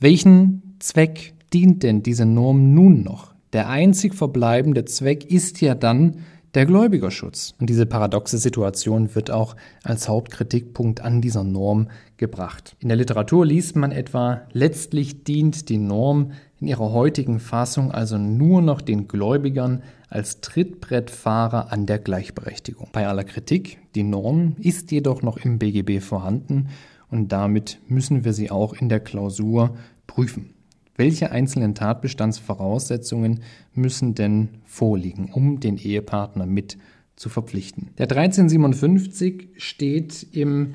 Welchen 0.00 0.76
Zweck 0.80 1.34
dient 1.52 1.82
denn 1.82 2.02
diese 2.02 2.26
Norm 2.26 2.74
nun 2.74 3.02
noch? 3.02 3.34
Der 3.52 3.68
einzig 3.68 4.14
verbleibende 4.14 4.84
Zweck 4.84 5.24
ist 5.30 5.60
ja 5.60 5.74
dann 5.74 6.24
der 6.56 6.64
Gläubigerschutz. 6.64 7.54
Und 7.60 7.68
diese 7.68 7.84
paradoxe 7.84 8.38
Situation 8.38 9.14
wird 9.14 9.30
auch 9.30 9.56
als 9.84 10.08
Hauptkritikpunkt 10.08 11.02
an 11.02 11.20
dieser 11.20 11.44
Norm 11.44 11.88
gebracht. 12.16 12.76
In 12.80 12.88
der 12.88 12.96
Literatur 12.96 13.44
liest 13.44 13.76
man 13.76 13.92
etwa, 13.92 14.40
letztlich 14.52 15.22
dient 15.22 15.68
die 15.68 15.76
Norm 15.76 16.32
in 16.58 16.66
ihrer 16.66 16.92
heutigen 16.92 17.40
Fassung 17.40 17.92
also 17.92 18.16
nur 18.16 18.62
noch 18.62 18.80
den 18.80 19.06
Gläubigern 19.06 19.82
als 20.08 20.40
Trittbrettfahrer 20.40 21.70
an 21.70 21.84
der 21.84 21.98
Gleichberechtigung. 21.98 22.88
Bei 22.92 23.06
aller 23.06 23.24
Kritik, 23.24 23.78
die 23.94 24.02
Norm 24.02 24.56
ist 24.58 24.90
jedoch 24.92 25.20
noch 25.20 25.36
im 25.36 25.58
BGB 25.58 26.00
vorhanden 26.00 26.68
und 27.10 27.32
damit 27.32 27.80
müssen 27.86 28.24
wir 28.24 28.32
sie 28.32 28.50
auch 28.50 28.72
in 28.72 28.88
der 28.88 29.00
Klausur 29.00 29.76
prüfen. 30.06 30.55
Welche 30.96 31.30
einzelnen 31.30 31.74
Tatbestandsvoraussetzungen 31.74 33.40
müssen 33.74 34.14
denn 34.14 34.48
vorliegen, 34.64 35.30
um 35.32 35.60
den 35.60 35.76
Ehepartner 35.76 36.46
mit 36.46 36.78
zu 37.16 37.28
verpflichten. 37.28 37.90
Der 37.98 38.10
1357 38.10 39.48
steht 39.56 40.26
im 40.32 40.74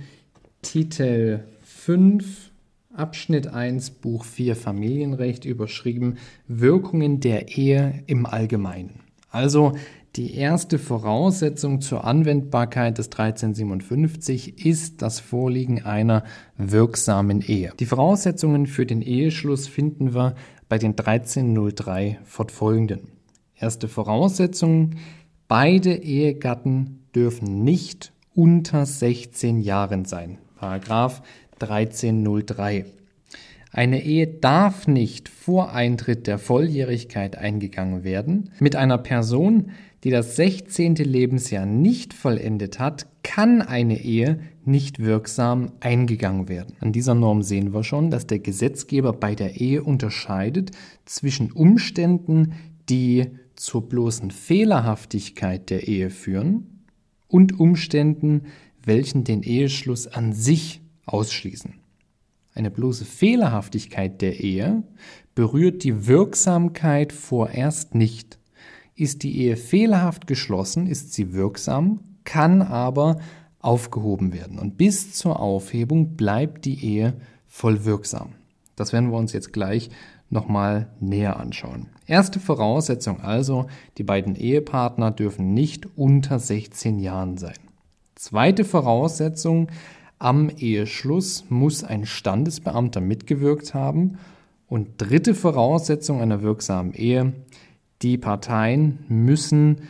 Titel 0.62 1.42
5 1.64 2.52
Abschnitt 2.94 3.48
1 3.48 3.92
Buch 3.92 4.26
4 4.26 4.56
Familienrecht 4.56 5.46
überschrieben 5.46 6.18
Wirkungen 6.48 7.20
der 7.20 7.58
Ehe 7.58 8.04
im 8.08 8.26
Allgemeinen. 8.26 9.00
Also 9.30 9.74
die 10.16 10.36
erste 10.36 10.78
Voraussetzung 10.78 11.80
zur 11.80 12.04
Anwendbarkeit 12.04 12.98
des 12.98 13.08
1357 13.08 14.66
ist 14.66 15.02
das 15.02 15.22
Vorliegen 15.22 15.84
einer 15.84 16.26
wirksamen 16.58 17.42
Ehe. 17.42 17.72
Die 17.80 17.86
Voraussetzungen 17.86 18.68
für 18.68 18.86
den 18.86 19.02
Eheschluss 19.02 19.70
finden 19.70 20.14
wir 20.14 20.36
bei 20.68 20.78
den 20.78 20.92
1303 20.92 22.20
fortfolgenden. 22.26 23.08
Erste 23.56 23.88
Voraussetzung, 23.88 24.96
beide 25.48 25.94
Ehegatten 25.94 27.06
dürfen 27.16 27.64
nicht 27.64 28.12
unter 28.36 28.86
16 28.86 29.62
Jahren 29.62 30.04
sein. 30.04 30.40
Paragraph 30.58 31.22
1303. 31.62 32.86
Eine 33.74 34.04
Ehe 34.04 34.28
darf 34.28 34.88
nicht 34.88 35.30
vor 35.30 35.72
Eintritt 35.72 36.28
der 36.28 36.38
Volljährigkeit 36.38 37.38
eingegangen 37.38 38.04
werden. 38.04 38.52
Mit 38.60 38.76
einer 38.76 38.98
Person, 38.98 39.72
die 40.04 40.10
das 40.10 40.36
16. 40.36 40.96
Lebensjahr 40.96 41.66
nicht 41.66 42.14
vollendet 42.14 42.80
hat, 42.80 43.08
kann 43.24 43.62
eine 43.62 44.02
Ehe 44.02 44.40
nicht 44.66 45.00
wirksam 45.00 45.72
eingegangen 45.80 46.50
werden. 46.50 46.76
An 46.80 46.92
dieser 46.92 47.14
Norm 47.14 47.44
sehen 47.44 47.74
wir 47.74 47.84
schon, 47.84 48.10
dass 48.10 48.28
der 48.28 48.40
Gesetzgeber 48.40 49.14
bei 49.14 49.36
der 49.36 49.62
Ehe 49.62 49.84
unterscheidet 49.84 50.72
zwischen 51.06 51.52
Umständen, 51.52 52.54
die 52.90 53.28
zur 53.56 53.88
bloßen 53.88 54.32
Fehlerhaftigkeit 54.32 55.70
der 55.70 55.88
Ehe 55.88 56.10
führen 56.10 56.86
und 57.28 57.60
Umständen, 57.60 58.46
welchen 58.84 59.24
den 59.24 59.44
Eheschluss 59.44 60.08
an 60.08 60.34
sich 60.34 60.82
ausschließen. 61.06 61.76
Eine 62.54 62.72
bloße 62.72 63.06
Fehlerhaftigkeit 63.06 64.22
der 64.22 64.40
Ehe 64.40 64.84
berührt 65.36 65.84
die 65.84 66.08
Wirksamkeit 66.08 67.14
vorerst 67.14 67.96
nicht. 67.96 68.41
Ist 69.02 69.24
die 69.24 69.36
Ehe 69.36 69.58
fehlerhaft 69.58 70.28
geschlossen, 70.28 70.86
ist 70.86 71.14
sie 71.14 71.34
wirksam, 71.34 72.02
kann 72.24 72.62
aber 72.62 73.18
aufgehoben 73.60 74.32
werden. 74.32 74.60
Und 74.60 74.78
bis 74.78 75.14
zur 75.14 75.40
Aufhebung 75.40 76.16
bleibt 76.16 76.66
die 76.66 76.86
Ehe 76.86 77.16
voll 77.48 77.84
wirksam. 77.84 78.34
Das 78.76 78.94
werden 78.94 79.10
wir 79.10 79.18
uns 79.18 79.34
jetzt 79.34 79.54
gleich 79.54 79.90
nochmal 80.30 80.92
näher 81.00 81.40
anschauen. 81.40 81.88
Erste 82.06 82.40
Voraussetzung 82.40 83.22
also, 83.22 83.66
die 83.98 84.04
beiden 84.04 84.36
Ehepartner 84.36 85.10
dürfen 85.10 85.56
nicht 85.56 85.88
unter 85.98 86.38
16 86.38 87.00
Jahren 87.00 87.40
sein. 87.40 87.58
Zweite 88.14 88.64
Voraussetzung, 88.64 89.70
am 90.20 90.52
Eheschluss 90.56 91.46
muss 91.50 91.84
ein 91.84 92.06
Standesbeamter 92.06 93.02
mitgewirkt 93.02 93.74
haben. 93.74 94.20
Und 94.68 94.90
dritte 95.00 95.34
Voraussetzung 95.34 96.22
einer 96.22 96.44
wirksamen 96.44 96.94
Ehe, 96.94 97.34
die 98.02 98.18
Parteien 98.18 99.00
müssen 99.08 99.82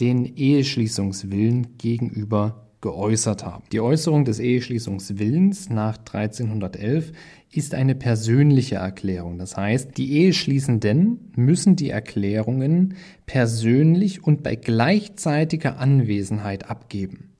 den 0.00 0.24
Eheschließungswillen 0.24 1.78
gegenüber 1.78 2.64
geäußert 2.80 3.46
haben. 3.46 3.64
Die 3.72 3.80
Äußerung 3.80 4.26
des 4.26 4.40
Eheschließungswillens 4.40 5.70
nach 5.70 5.96
1311 5.96 7.12
ist 7.50 7.74
eine 7.74 7.94
persönliche 7.94 8.74
Erklärung. 8.74 9.38
Das 9.38 9.56
heißt, 9.56 9.96
die 9.96 10.12
Eheschließenden 10.12 11.32
müssen 11.34 11.76
die 11.76 11.88
Erklärungen 11.88 12.94
persönlich 13.24 14.22
und 14.22 14.42
bei 14.42 14.56
gleichzeitiger 14.56 15.78
Anwesenheit 15.78 16.68
abgeben. 16.68 17.30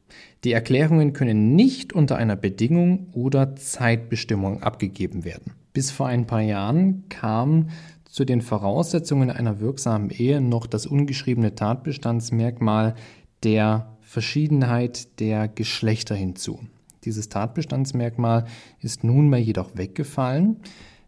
Die 0.45 0.53
Erklärungen 0.53 1.13
können 1.13 1.55
nicht 1.55 1.93
unter 1.93 2.17
einer 2.17 2.37
Bedingung 2.37 3.09
oder 3.13 3.57
Zeitbestimmung 3.57 4.63
abgegeben 4.63 5.25
werden. 5.25 5.53
Bis 5.75 5.91
vor 5.91 6.07
ein 6.07 6.27
paar 6.27 6.43
Jahren 6.43 7.05
kam 7.09 7.69
zu 8.15 8.25
den 8.25 8.43
Voraussetzungen 8.43 9.29
einer 9.29 9.59
wirksamen 9.59 10.09
Ehe 10.09 10.41
noch 10.41 10.69
das 10.69 10.87
ungeschriebene 10.87 11.57
Tatbestandsmerkmal 11.57 12.95
der 13.43 13.97
Verschiedenheit 14.03 15.19
der 15.19 15.49
Geschlechter 15.49 16.15
hinzu. 16.15 16.61
Dieses 17.03 17.29
Tatbestandsmerkmal 17.29 18.45
ist 18.79 19.03
nunmehr 19.03 19.43
jedoch 19.43 19.71
weggefallen. 19.75 20.59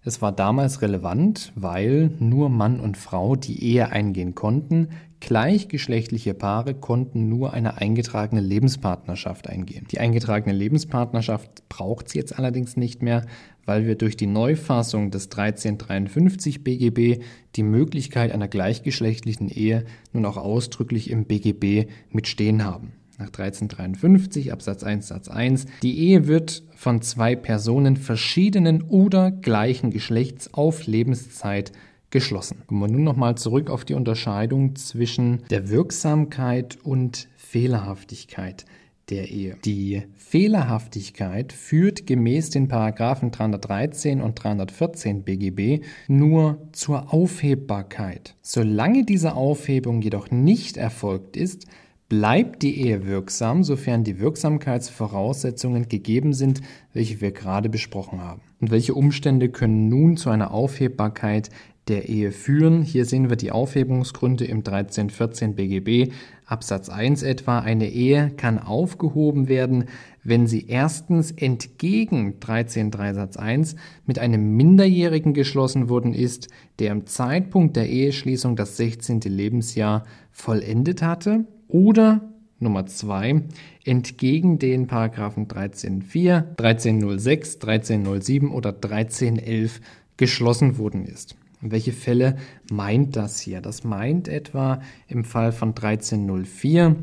Es 0.02 0.20
war 0.20 0.32
damals 0.32 0.82
relevant, 0.82 1.52
weil 1.54 2.10
nur 2.18 2.48
Mann 2.48 2.80
und 2.80 2.96
Frau 2.96 3.36
die 3.36 3.62
Ehe 3.62 3.88
eingehen 3.90 4.34
konnten. 4.34 4.88
Gleichgeschlechtliche 5.20 6.34
Paare 6.34 6.74
konnten 6.74 7.28
nur 7.28 7.52
eine 7.52 7.76
eingetragene 7.78 8.40
Lebenspartnerschaft 8.40 9.48
eingehen. 9.48 9.86
Die 9.92 10.00
eingetragene 10.00 10.54
Lebenspartnerschaft 10.56 11.68
braucht 11.68 12.08
es 12.08 12.14
jetzt 12.14 12.36
allerdings 12.36 12.76
nicht 12.76 13.00
mehr, 13.00 13.24
weil 13.66 13.86
wir 13.86 13.96
durch 13.96 14.16
die 14.16 14.26
Neufassung 14.26 15.10
des 15.10 15.24
1353 15.24 16.64
BGB 16.64 17.22
die 17.56 17.62
Möglichkeit 17.62 18.32
einer 18.32 18.48
gleichgeschlechtlichen 18.48 19.48
Ehe 19.48 19.84
nun 20.12 20.24
auch 20.24 20.38
ausdrücklich 20.38 21.10
im 21.10 21.26
BGB 21.26 21.90
mitstehen 22.10 22.64
haben. 22.64 22.92
Nach 23.18 23.26
1353 23.26 24.52
Absatz 24.52 24.82
1 24.82 25.08
Satz 25.08 25.28
1 25.28 25.66
Die 25.82 25.98
Ehe 25.98 26.26
wird 26.26 26.62
von 26.74 27.00
zwei 27.00 27.34
Personen 27.34 27.96
verschiedenen 27.96 28.82
oder 28.82 29.30
gleichen 29.30 29.90
Geschlechts 29.90 30.52
auf 30.52 30.86
Lebenszeit 30.86 31.72
geschlossen. 32.10 32.62
Kommen 32.66 32.80
wir 32.80 32.88
nun 32.88 33.04
nochmal 33.04 33.36
zurück 33.36 33.70
auf 33.70 33.84
die 33.84 33.94
Unterscheidung 33.94 34.76
zwischen 34.76 35.42
der 35.50 35.70
Wirksamkeit 35.70 36.78
und 36.82 37.28
Fehlerhaftigkeit 37.36 38.66
der 39.08 39.30
Ehe. 39.30 39.56
Die 39.64 40.02
Fehlerhaftigkeit 40.16 41.52
führt 41.52 42.06
gemäß 42.06 42.50
den 42.50 42.68
Paragraphen 42.68 43.30
313 43.30 44.20
und 44.20 44.34
314 44.34 45.22
BGB 45.22 45.84
nur 46.08 46.58
zur 46.72 47.12
Aufhebbarkeit. 47.12 48.34
Solange 48.42 49.04
diese 49.04 49.34
Aufhebung 49.34 50.02
jedoch 50.02 50.30
nicht 50.30 50.76
erfolgt 50.76 51.36
ist, 51.36 51.66
bleibt 52.08 52.62
die 52.62 52.80
Ehe 52.80 53.06
wirksam, 53.06 53.64
sofern 53.64 54.04
die 54.04 54.20
Wirksamkeitsvoraussetzungen 54.20 55.88
gegeben 55.88 56.32
sind, 56.32 56.60
welche 56.92 57.20
wir 57.20 57.32
gerade 57.32 57.68
besprochen 57.68 58.20
haben. 58.20 58.42
Und 58.60 58.70
welche 58.70 58.94
Umstände 58.94 59.48
können 59.48 59.88
nun 59.88 60.16
zu 60.16 60.30
einer 60.30 60.52
Aufhebbarkeit 60.52 61.50
der 61.88 62.08
Ehe 62.08 62.32
führen. 62.32 62.82
Hier 62.82 63.04
sehen 63.04 63.28
wir 63.28 63.36
die 63.36 63.52
Aufhebungsgründe 63.52 64.44
im 64.44 64.58
1314 64.58 65.54
BGB 65.54 66.12
Absatz 66.46 66.88
1 66.88 67.22
etwa. 67.22 67.58
Eine 67.58 67.90
Ehe 67.90 68.30
kann 68.30 68.58
aufgehoben 68.58 69.48
werden, 69.48 69.86
wenn 70.22 70.46
sie 70.46 70.66
erstens 70.68 71.32
entgegen 71.32 72.38
13.3 72.40 73.14
Satz 73.14 73.36
1 73.36 73.76
mit 74.06 74.18
einem 74.18 74.56
Minderjährigen 74.56 75.34
geschlossen 75.34 75.88
worden 75.88 76.14
ist, 76.14 76.48
der 76.78 76.92
im 76.92 77.06
Zeitpunkt 77.06 77.76
der 77.76 77.88
Eheschließung 77.88 78.56
das 78.56 78.76
16. 78.76 79.20
Lebensjahr 79.20 80.04
vollendet 80.30 81.02
hatte, 81.02 81.44
oder 81.68 82.32
Nummer 82.58 82.86
2 82.86 83.42
entgegen 83.84 84.58
den 84.58 84.86
Paragraphen 84.86 85.46
13.4, 85.48 86.56
13.06, 86.56 87.60
13.07 87.60 88.50
oder 88.50 88.70
13.11 88.70 89.80
geschlossen 90.16 90.78
worden 90.78 91.04
ist. 91.04 91.36
Welche 91.60 91.92
Fälle 91.92 92.36
meint 92.70 93.16
das 93.16 93.40
hier? 93.40 93.60
Das 93.60 93.84
meint 93.84 94.28
etwa 94.28 94.80
im 95.08 95.24
Fall 95.24 95.52
von 95.52 95.70
1304 95.70 96.96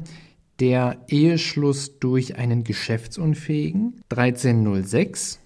der 0.59 0.97
Eheschluss 1.07 1.99
durch 1.99 2.37
einen 2.37 2.63
Geschäftsunfähigen. 2.63 4.01
1306, 4.09 5.39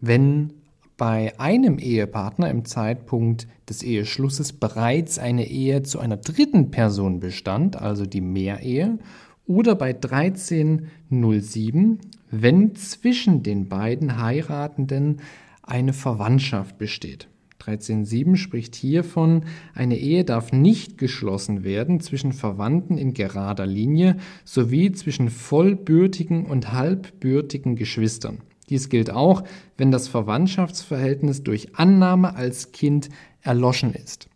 wenn 0.00 0.52
bei 0.96 1.38
einem 1.40 1.78
Ehepartner 1.78 2.50
im 2.50 2.64
Zeitpunkt 2.66 3.48
des 3.68 3.82
Eheschlusses 3.82 4.52
bereits 4.52 5.18
eine 5.18 5.48
Ehe 5.48 5.82
zu 5.82 5.98
einer 5.98 6.18
dritten 6.18 6.70
Person 6.70 7.18
bestand, 7.20 7.76
also 7.76 8.04
die 8.04 8.20
Mehrehe, 8.20 8.98
oder 9.46 9.74
bei 9.74 9.94
1307, 9.94 11.98
wenn 12.30 12.74
zwischen 12.76 13.42
den 13.42 13.68
beiden 13.68 14.22
Heiratenden 14.22 15.22
eine 15.62 15.94
Verwandtschaft 15.94 16.76
besteht. 16.76 17.28
13.7 17.60 18.36
spricht 18.36 18.74
hiervon, 18.74 19.44
eine 19.74 19.98
Ehe 19.98 20.24
darf 20.24 20.52
nicht 20.52 20.98
geschlossen 20.98 21.62
werden 21.62 22.00
zwischen 22.00 22.32
Verwandten 22.32 22.98
in 22.98 23.14
gerader 23.14 23.66
Linie 23.66 24.16
sowie 24.44 24.92
zwischen 24.92 25.30
vollbürtigen 25.30 26.46
und 26.46 26.72
halbbürtigen 26.72 27.76
Geschwistern. 27.76 28.38
Dies 28.68 28.88
gilt 28.88 29.10
auch, 29.10 29.42
wenn 29.76 29.90
das 29.90 30.08
Verwandtschaftsverhältnis 30.08 31.42
durch 31.42 31.74
Annahme 31.76 32.36
als 32.36 32.72
Kind 32.72 33.08
erloschen 33.42 33.92
ist. 33.92 34.28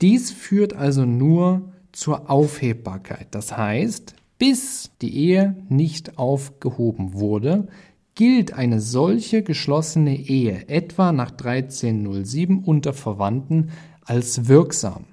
Dies 0.00 0.30
führt 0.30 0.74
also 0.74 1.04
nur 1.04 1.72
zur 1.92 2.30
Aufhebbarkeit. 2.30 3.28
Das 3.32 3.56
heißt, 3.56 4.14
bis 4.38 4.90
die 5.00 5.16
Ehe 5.16 5.56
nicht 5.68 6.18
aufgehoben 6.18 7.14
wurde, 7.14 7.68
gilt 8.14 8.52
eine 8.52 8.80
solche 8.80 9.42
geschlossene 9.42 10.16
Ehe 10.16 10.68
etwa 10.68 11.12
nach 11.12 11.32
1307 11.32 12.62
unter 12.64 12.92
Verwandten 12.92 13.70
als 14.04 14.48
wirksam. 14.48 15.06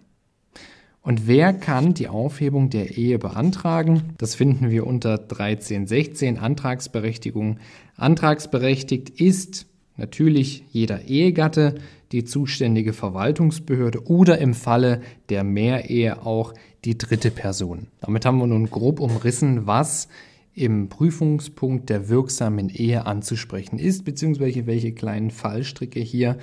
Und 1.03 1.25
wer 1.25 1.53
kann 1.53 1.95
die 1.95 2.07
Aufhebung 2.07 2.69
der 2.69 2.95
Ehe 2.95 3.17
beantragen? 3.17 4.13
Das 4.19 4.35
finden 4.35 4.69
wir 4.69 4.85
unter 4.85 5.19
1316 5.19 6.37
Antragsberechtigung. 6.37 7.57
Antragsberechtigt 7.95 9.09
ist 9.09 9.65
natürlich 9.97 10.63
jeder 10.69 11.05
Ehegatte, 11.05 11.75
die 12.11 12.23
zuständige 12.23 12.93
Verwaltungsbehörde 12.93 14.05
oder 14.05 14.37
im 14.37 14.53
Falle 14.53 15.01
der 15.29 15.43
Mehrehe 15.43 16.23
auch 16.23 16.53
die 16.85 16.97
dritte 16.97 17.31
Person. 17.31 17.87
Damit 17.99 18.25
haben 18.25 18.37
wir 18.37 18.47
nun 18.47 18.69
grob 18.69 18.99
umrissen, 18.99 19.65
was 19.65 20.07
im 20.53 20.89
Prüfungspunkt 20.89 21.89
der 21.89 22.09
wirksamen 22.09 22.69
Ehe 22.69 23.05
anzusprechen 23.05 23.79
ist, 23.79 24.03
beziehungsweise 24.03 24.67
welche 24.67 24.91
kleinen 24.91 25.31
Fallstricke 25.31 25.99
hier 25.99 26.37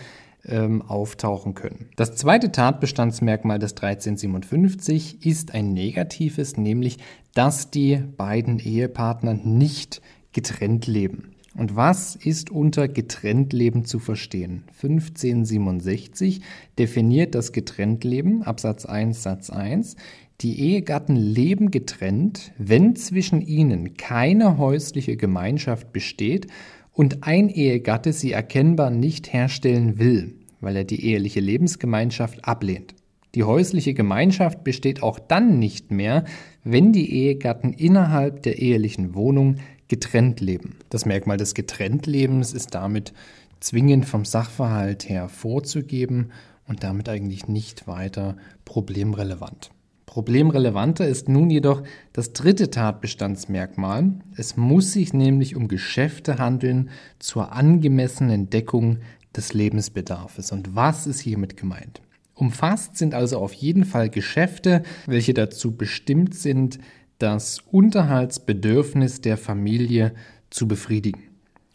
ähm, 0.44 0.82
auftauchen 0.82 1.54
können. 1.54 1.90
Das 1.96 2.16
zweite 2.16 2.52
Tatbestandsmerkmal 2.52 3.58
des 3.58 3.72
1357 3.72 5.26
ist 5.26 5.54
ein 5.54 5.72
negatives, 5.72 6.56
nämlich 6.56 6.98
dass 7.34 7.70
die 7.70 7.96
beiden 8.16 8.58
Ehepartner 8.58 9.34
nicht 9.34 10.00
getrennt 10.32 10.86
leben. 10.86 11.34
Und 11.54 11.74
was 11.74 12.14
ist 12.14 12.50
unter 12.50 12.86
Getrenntleben 12.86 13.84
zu 13.84 13.98
verstehen? 13.98 14.64
1567 14.80 16.40
definiert 16.78 17.34
das 17.34 17.52
Getrenntleben, 17.52 18.42
Absatz 18.44 18.86
1 18.86 19.22
Satz 19.22 19.50
1, 19.50 19.96
die 20.40 20.60
Ehegatten 20.60 21.16
leben 21.16 21.72
getrennt, 21.72 22.52
wenn 22.58 22.94
zwischen 22.94 23.40
ihnen 23.40 23.96
keine 23.96 24.56
häusliche 24.56 25.16
Gemeinschaft 25.16 25.92
besteht 25.92 26.46
und 26.92 27.24
ein 27.24 27.48
Ehegatte 27.48 28.12
sie 28.12 28.30
erkennbar 28.30 28.90
nicht 28.90 29.32
herstellen 29.32 29.98
will, 29.98 30.36
weil 30.60 30.76
er 30.76 30.84
die 30.84 31.04
eheliche 31.04 31.40
Lebensgemeinschaft 31.40 32.44
ablehnt. 32.44 32.94
Die 33.34 33.42
häusliche 33.42 33.94
Gemeinschaft 33.94 34.62
besteht 34.62 35.02
auch 35.02 35.18
dann 35.18 35.58
nicht 35.58 35.90
mehr, 35.90 36.24
wenn 36.62 36.92
die 36.92 37.12
Ehegatten 37.12 37.72
innerhalb 37.72 38.42
der 38.44 38.58
ehelichen 38.60 39.16
Wohnung 39.16 39.56
getrennt 39.88 40.40
leben. 40.40 40.76
Das 40.88 41.04
Merkmal 41.04 41.36
des 41.36 41.54
Getrenntlebens 41.54 42.52
ist 42.52 42.74
damit 42.74 43.12
zwingend 43.58 44.06
vom 44.06 44.24
Sachverhalt 44.24 45.08
her 45.08 45.28
vorzugeben 45.28 46.30
und 46.68 46.84
damit 46.84 47.08
eigentlich 47.08 47.48
nicht 47.48 47.88
weiter 47.88 48.36
problemrelevant. 48.64 49.70
Problemrelevanter 50.08 51.06
ist 51.06 51.28
nun 51.28 51.50
jedoch 51.50 51.82
das 52.14 52.32
dritte 52.32 52.70
Tatbestandsmerkmal. 52.70 54.12
Es 54.34 54.56
muss 54.56 54.94
sich 54.94 55.12
nämlich 55.12 55.54
um 55.54 55.68
Geschäfte 55.68 56.38
handeln 56.38 56.88
zur 57.18 57.52
angemessenen 57.52 58.48
Deckung 58.48 59.00
des 59.36 59.52
Lebensbedarfs. 59.52 60.50
Und 60.50 60.74
was 60.74 61.06
ist 61.06 61.20
hiermit 61.20 61.58
gemeint? 61.58 62.00
Umfasst 62.34 62.96
sind 62.96 63.12
also 63.12 63.38
auf 63.38 63.52
jeden 63.52 63.84
Fall 63.84 64.08
Geschäfte, 64.08 64.82
welche 65.04 65.34
dazu 65.34 65.76
bestimmt 65.76 66.34
sind, 66.34 66.78
das 67.18 67.58
Unterhaltsbedürfnis 67.70 69.20
der 69.20 69.36
Familie 69.36 70.14
zu 70.48 70.66
befriedigen. 70.66 71.24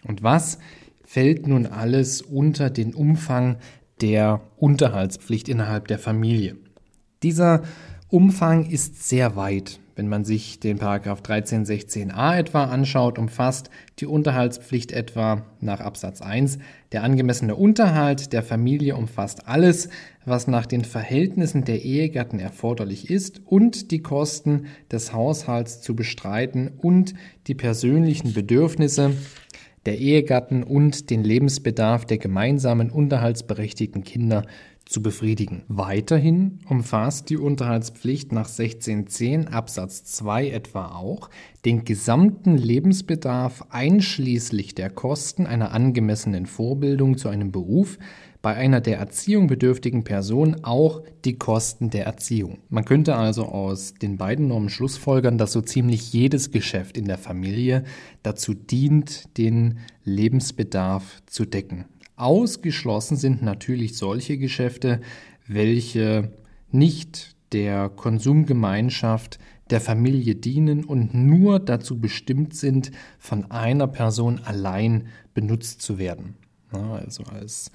Und 0.08 0.24
was 0.24 0.58
fällt 1.06 1.46
nun 1.46 1.68
alles 1.68 2.24
unter 2.24 2.72
den 2.72 2.96
Umfang 2.96 3.58
der 4.02 4.42
Unterhaltspflicht 4.58 5.50
innerhalb 5.50 5.88
der 5.88 6.00
Familie? 6.00 6.58
Dieser 7.22 7.62
Umfang 8.14 8.70
ist 8.70 9.10
sehr 9.10 9.36
weit. 9.36 9.80
Wenn 9.96 10.08
man 10.08 10.24
sich 10.24 10.60
den 10.60 10.78
Paragraph 10.78 11.24
1316a 11.24 12.38
etwa 12.38 12.66
anschaut, 12.66 13.18
umfasst 13.18 13.72
die 13.98 14.06
Unterhaltspflicht 14.06 14.92
etwa 14.92 15.48
nach 15.62 15.80
Absatz 15.80 16.22
1 16.22 16.60
der 16.92 17.02
angemessene 17.02 17.56
Unterhalt 17.56 18.32
der 18.32 18.44
Familie 18.44 18.96
umfasst 18.98 19.48
alles, 19.48 19.90
was 20.26 20.46
nach 20.46 20.68
den 20.68 20.86
Verhältnissen 20.86 21.64
der 21.64 21.82
Ehegatten 21.82 22.38
erforderlich 22.38 23.10
ist 23.10 23.42
und 23.48 23.90
die 23.90 24.04
Kosten 24.04 24.68
des 24.92 25.12
Haushalts 25.12 25.82
zu 25.82 25.96
bestreiten 25.96 26.70
und 26.78 27.16
die 27.48 27.56
persönlichen 27.56 28.34
Bedürfnisse 28.34 29.16
der 29.88 29.98
Ehegatten 29.98 30.62
und 30.62 31.10
den 31.10 31.24
Lebensbedarf 31.24 32.06
der 32.06 32.20
gemeinsamen 32.20 32.92
unterhaltsberechtigten 32.92 34.04
Kinder 34.04 34.46
zu 34.86 35.02
befriedigen. 35.02 35.64
Weiterhin 35.68 36.60
umfasst 36.70 37.30
die 37.30 37.38
Unterhaltspflicht 37.38 38.32
nach 38.32 38.48
1610 38.48 39.48
Absatz 39.48 40.04
2 40.04 40.50
etwa 40.50 40.96
auch 40.96 41.30
den 41.66 41.86
gesamten 41.86 42.58
Lebensbedarf 42.58 43.66
einschließlich 43.70 44.76
der 44.76 44.90
Kosten 44.90 45.48
einer 45.48 45.72
angemessenen 45.72 46.46
Vorbildung 46.46 47.18
zu 47.18 47.30
einem 47.30 47.52
Beruf, 47.52 47.98
bei 48.44 48.56
einer 48.56 48.82
der 48.82 48.98
Erziehung 48.98 49.48
bedürftigen 49.48 50.04
Person 50.04 50.66
auch 50.66 51.02
die 51.24 51.38
Kosten 51.38 51.90
der 51.90 52.06
Erziehung. 52.06 52.60
Man 52.70 52.84
könnte 52.84 53.16
also 53.16 53.46
aus 53.46 53.94
den 53.94 54.18
beiden 54.18 54.50
Normen 54.50 54.68
schlussfolgern, 54.68 55.38
dass 55.38 55.54
so 55.54 55.62
ziemlich 55.62 56.12
jedes 56.12 56.52
Geschäft 56.52 56.98
in 56.98 57.06
der 57.06 57.18
Familie 57.18 57.86
dazu 58.22 58.54
dient, 58.54 59.38
den 59.38 59.80
Lebensbedarf 60.04 61.22
zu 61.26 61.46
decken. 61.46 61.86
Ausgeschlossen 62.16 63.18
sind 63.18 63.42
natürlich 63.42 63.98
solche 63.98 64.38
Geschäfte, 64.38 65.02
welche 65.48 66.32
nicht 66.72 67.36
der 67.52 67.90
Konsumgemeinschaft 67.90 69.40
der 69.70 69.82
Familie 69.82 70.36
dienen 70.36 70.84
und 70.84 71.14
nur 71.14 71.60
dazu 71.60 72.00
bestimmt 72.00 72.56
sind, 72.56 72.92
von 73.18 73.50
einer 73.52 73.88
Person 73.88 74.40
allein 74.44 75.08
benutzt 75.34 75.82
zu 75.82 75.98
werden. 75.98 76.36
Also 76.72 77.24
als 77.24 77.72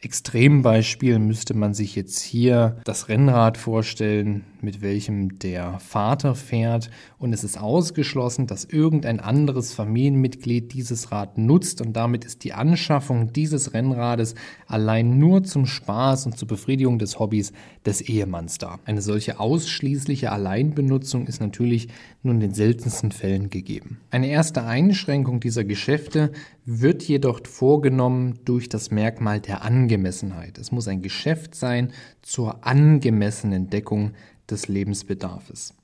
Extrembeispiel 0.00 1.18
müsste 1.18 1.54
man 1.54 1.74
sich 1.74 1.94
jetzt 1.94 2.20
hier 2.20 2.80
das 2.84 3.08
Rennrad 3.08 3.58
vorstellen, 3.58 4.44
mit 4.62 4.82
welchem 4.82 5.38
der 5.38 5.78
Vater 5.80 6.34
fährt 6.34 6.90
und 7.18 7.32
es 7.32 7.44
ist 7.44 7.58
ausgeschlossen, 7.58 8.46
dass 8.46 8.64
irgendein 8.64 9.20
anderes 9.20 9.72
Familienmitglied 9.72 10.72
dieses 10.72 11.12
Rad 11.12 11.38
nutzt 11.38 11.80
und 11.80 11.94
damit 11.94 12.24
ist 12.24 12.44
die 12.44 12.52
Anschaffung 12.52 13.32
dieses 13.32 13.74
Rennrades 13.74 14.34
allein 14.66 15.18
nur 15.18 15.42
zum 15.42 15.66
Spaß 15.66 16.26
und 16.26 16.38
zur 16.38 16.48
Befriedigung 16.48 16.98
des 16.98 17.18
Hobbys 17.18 17.52
des 17.84 18.00
Ehemanns 18.00 18.58
da. 18.58 18.78
Eine 18.84 19.02
solche 19.02 19.40
ausschließliche 19.40 20.32
Alleinbenutzung 20.32 21.26
ist 21.26 21.40
natürlich 21.40 21.88
nur 22.22 22.34
in 22.34 22.40
den 22.40 22.54
seltensten 22.54 23.12
Fällen 23.12 23.50
gegeben. 23.50 24.00
Eine 24.10 24.28
erste 24.28 24.64
Einschränkung 24.64 25.40
dieser 25.40 25.64
Geschäfte 25.64 26.32
wird 26.64 27.02
jedoch 27.02 27.40
vorgenommen 27.46 28.38
durch 28.44 28.68
das 28.68 28.90
Merkmal 28.90 29.40
der 29.40 29.62
Angemessenheit. 29.62 30.58
Es 30.58 30.72
muss 30.72 30.88
ein 30.88 31.02
Geschäft 31.02 31.54
sein 31.54 31.92
zur 32.22 32.66
angemessenen 32.66 33.70
Deckung 33.70 34.12
des 34.50 34.68
Lebensbedarfs. 34.68 35.74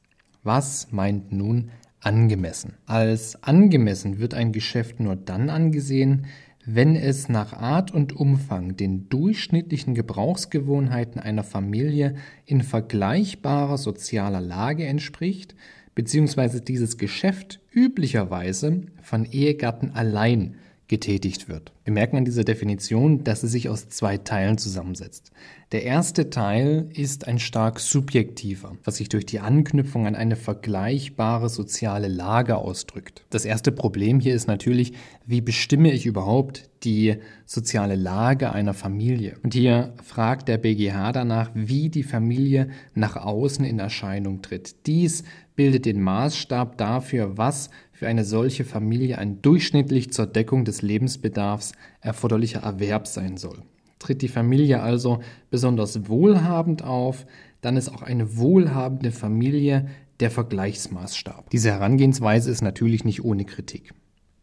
Was 0.42 0.92
meint 0.92 1.32
nun 1.32 1.70
angemessen? 2.00 2.74
Als 2.86 3.42
angemessen 3.42 4.18
wird 4.18 4.34
ein 4.34 4.52
Geschäft 4.52 5.00
nur 5.00 5.16
dann 5.16 5.50
angesehen, 5.50 6.26
wenn 6.64 6.96
es 6.96 7.28
nach 7.28 7.52
Art 7.52 7.92
und 7.92 8.14
Umfang 8.14 8.76
den 8.76 9.08
durchschnittlichen 9.08 9.94
Gebrauchsgewohnheiten 9.94 11.20
einer 11.20 11.44
Familie 11.44 12.16
in 12.44 12.60
vergleichbarer 12.60 13.78
sozialer 13.78 14.40
Lage 14.40 14.84
entspricht, 14.84 15.54
beziehungsweise 15.94 16.60
dieses 16.60 16.98
Geschäft 16.98 17.60
üblicherweise 17.72 18.82
von 19.00 19.24
Ehegatten 19.24 19.92
allein 19.92 20.56
getätigt 20.88 21.48
wird. 21.48 21.72
Wir 21.84 21.92
merken 21.92 22.16
an 22.16 22.24
dieser 22.24 22.44
Definition, 22.44 23.24
dass 23.24 23.40
sie 23.40 23.48
sich 23.48 23.68
aus 23.68 23.88
zwei 23.88 24.18
Teilen 24.18 24.58
zusammensetzt. 24.58 25.32
Der 25.72 25.82
erste 25.82 26.30
Teil 26.30 26.88
ist 26.92 27.26
ein 27.26 27.40
stark 27.40 27.80
subjektiver, 27.80 28.76
was 28.84 28.96
sich 28.96 29.08
durch 29.08 29.26
die 29.26 29.40
Anknüpfung 29.40 30.06
an 30.06 30.14
eine 30.14 30.36
vergleichbare 30.36 31.48
soziale 31.48 32.06
Lage 32.06 32.56
ausdrückt. 32.56 33.24
Das 33.30 33.44
erste 33.44 33.72
Problem 33.72 34.20
hier 34.20 34.34
ist 34.34 34.46
natürlich, 34.46 34.92
wie 35.26 35.40
bestimme 35.40 35.90
ich 35.90 36.06
überhaupt 36.06 36.70
die 36.84 37.16
soziale 37.46 37.96
Lage 37.96 38.52
einer 38.52 38.74
Familie? 38.74 39.38
Und 39.42 39.54
hier 39.54 39.94
fragt 40.04 40.46
der 40.48 40.58
BGH 40.58 41.10
danach, 41.10 41.50
wie 41.54 41.88
die 41.88 42.04
Familie 42.04 42.68
nach 42.94 43.16
außen 43.16 43.64
in 43.64 43.80
Erscheinung 43.80 44.42
tritt. 44.42 44.86
Dies 44.86 45.24
bildet 45.56 45.86
den 45.86 46.02
Maßstab 46.02 46.76
dafür, 46.78 47.36
was 47.36 47.70
für 47.92 48.06
eine 48.06 48.24
solche 48.24 48.64
Familie 48.64 49.18
ein 49.18 49.42
durchschnittlich 49.42 50.12
zur 50.12 50.26
Deckung 50.26 50.64
des 50.64 50.82
Lebensbedarfs 50.82 51.72
erforderlicher 52.00 52.60
Erwerb 52.60 53.06
sein 53.06 53.38
soll. 53.38 53.62
Tritt 53.98 54.22
die 54.22 54.28
Familie 54.28 54.82
also 54.82 55.20
besonders 55.50 56.08
wohlhabend 56.08 56.84
auf, 56.84 57.26
dann 57.62 57.76
ist 57.76 57.88
auch 57.88 58.02
eine 58.02 58.36
wohlhabende 58.36 59.10
Familie 59.10 59.88
der 60.20 60.30
Vergleichsmaßstab. 60.30 61.50
Diese 61.50 61.70
Herangehensweise 61.70 62.50
ist 62.50 62.62
natürlich 62.62 63.04
nicht 63.04 63.24
ohne 63.24 63.44
Kritik. 63.44 63.94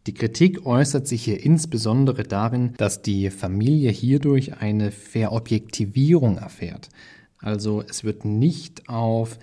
Die 0.06 0.14
Kritik 0.14 0.66
äußert 0.66 1.08
sich 1.08 1.24
hier 1.24 1.42
insbesondere 1.42 2.24
darin, 2.24 2.74
dass 2.78 3.02
die 3.02 3.30
Familie 3.30 3.90
hierdurch 3.90 4.58
eine 4.58 4.92
Verobjektivierung 4.92 6.38
erfährt. 6.38 6.90
Also 7.38 7.82
es 7.82 8.04
wird 8.04 8.26
nicht 8.26 8.90
auf 8.90 9.40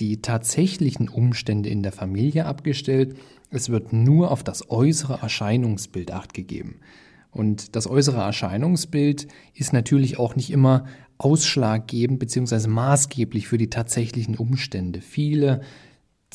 die 0.00 0.20
tatsächlichen 0.20 1.08
Umstände 1.08 1.68
in 1.68 1.82
der 1.82 1.92
Familie 1.92 2.46
abgestellt, 2.46 3.16
es 3.50 3.68
wird 3.68 3.92
nur 3.92 4.30
auf 4.30 4.42
das 4.42 4.70
äußere 4.70 5.20
Erscheinungsbild 5.22 6.10
acht 6.10 6.34
gegeben. 6.34 6.80
Und 7.30 7.76
das 7.76 7.86
äußere 7.86 8.20
Erscheinungsbild 8.20 9.28
ist 9.54 9.72
natürlich 9.72 10.18
auch 10.18 10.36
nicht 10.36 10.50
immer 10.50 10.86
ausschlaggebend 11.18 12.18
bzw. 12.18 12.68
maßgeblich 12.68 13.48
für 13.48 13.58
die 13.58 13.70
tatsächlichen 13.70 14.36
Umstände. 14.36 15.00
Viele 15.00 15.60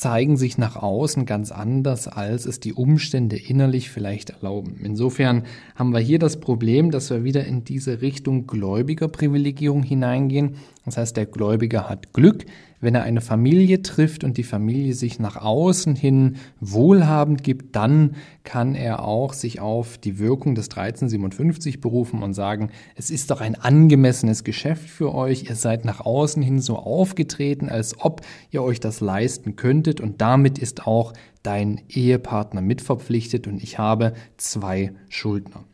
zeigen 0.00 0.38
sich 0.38 0.56
nach 0.56 0.76
außen 0.76 1.26
ganz 1.26 1.52
anders, 1.52 2.08
als 2.08 2.46
es 2.46 2.58
die 2.58 2.72
Umstände 2.72 3.36
innerlich 3.36 3.90
vielleicht 3.90 4.30
erlauben. 4.30 4.80
Insofern 4.82 5.44
haben 5.74 5.92
wir 5.92 6.00
hier 6.00 6.18
das 6.18 6.40
Problem, 6.40 6.90
dass 6.90 7.10
wir 7.10 7.22
wieder 7.22 7.44
in 7.44 7.64
diese 7.64 8.00
Richtung 8.00 8.46
Gläubigerprivilegierung 8.46 9.82
hineingehen. 9.82 10.56
Das 10.84 10.96
heißt, 10.96 11.16
der 11.16 11.26
Gläubiger 11.26 11.88
hat 11.88 12.12
Glück, 12.12 12.46
wenn 12.80 12.94
er 12.94 13.02
eine 13.02 13.20
Familie 13.20 13.82
trifft 13.82 14.24
und 14.24 14.38
die 14.38 14.42
Familie 14.42 14.94
sich 14.94 15.18
nach 15.18 15.36
außen 15.36 15.94
hin 15.94 16.36
wohlhabend 16.60 17.44
gibt, 17.44 17.76
dann 17.76 18.16
kann 18.42 18.74
er 18.74 19.04
auch 19.04 19.34
sich 19.34 19.60
auf 19.60 19.98
die 19.98 20.18
Wirkung 20.18 20.54
des 20.54 20.70
1357 20.70 21.82
berufen 21.82 22.22
und 22.22 22.32
sagen, 22.32 22.70
es 22.94 23.10
ist 23.10 23.30
doch 23.30 23.42
ein 23.42 23.54
angemessenes 23.54 24.44
Geschäft 24.44 24.88
für 24.88 25.14
euch, 25.14 25.44
ihr 25.44 25.56
seid 25.56 25.84
nach 25.84 26.00
außen 26.00 26.42
hin 26.42 26.60
so 26.60 26.76
aufgetreten, 26.76 27.68
als 27.68 28.00
ob 28.00 28.22
ihr 28.50 28.62
euch 28.62 28.80
das 28.80 29.00
leisten 29.00 29.56
könntet 29.56 30.00
und 30.00 30.22
damit 30.22 30.58
ist 30.58 30.86
auch 30.86 31.12
dein 31.42 31.82
Ehepartner 31.88 32.62
mitverpflichtet 32.62 33.46
und 33.46 33.62
ich 33.62 33.78
habe 33.78 34.14
zwei 34.38 34.92
Schuldner. 35.10 35.64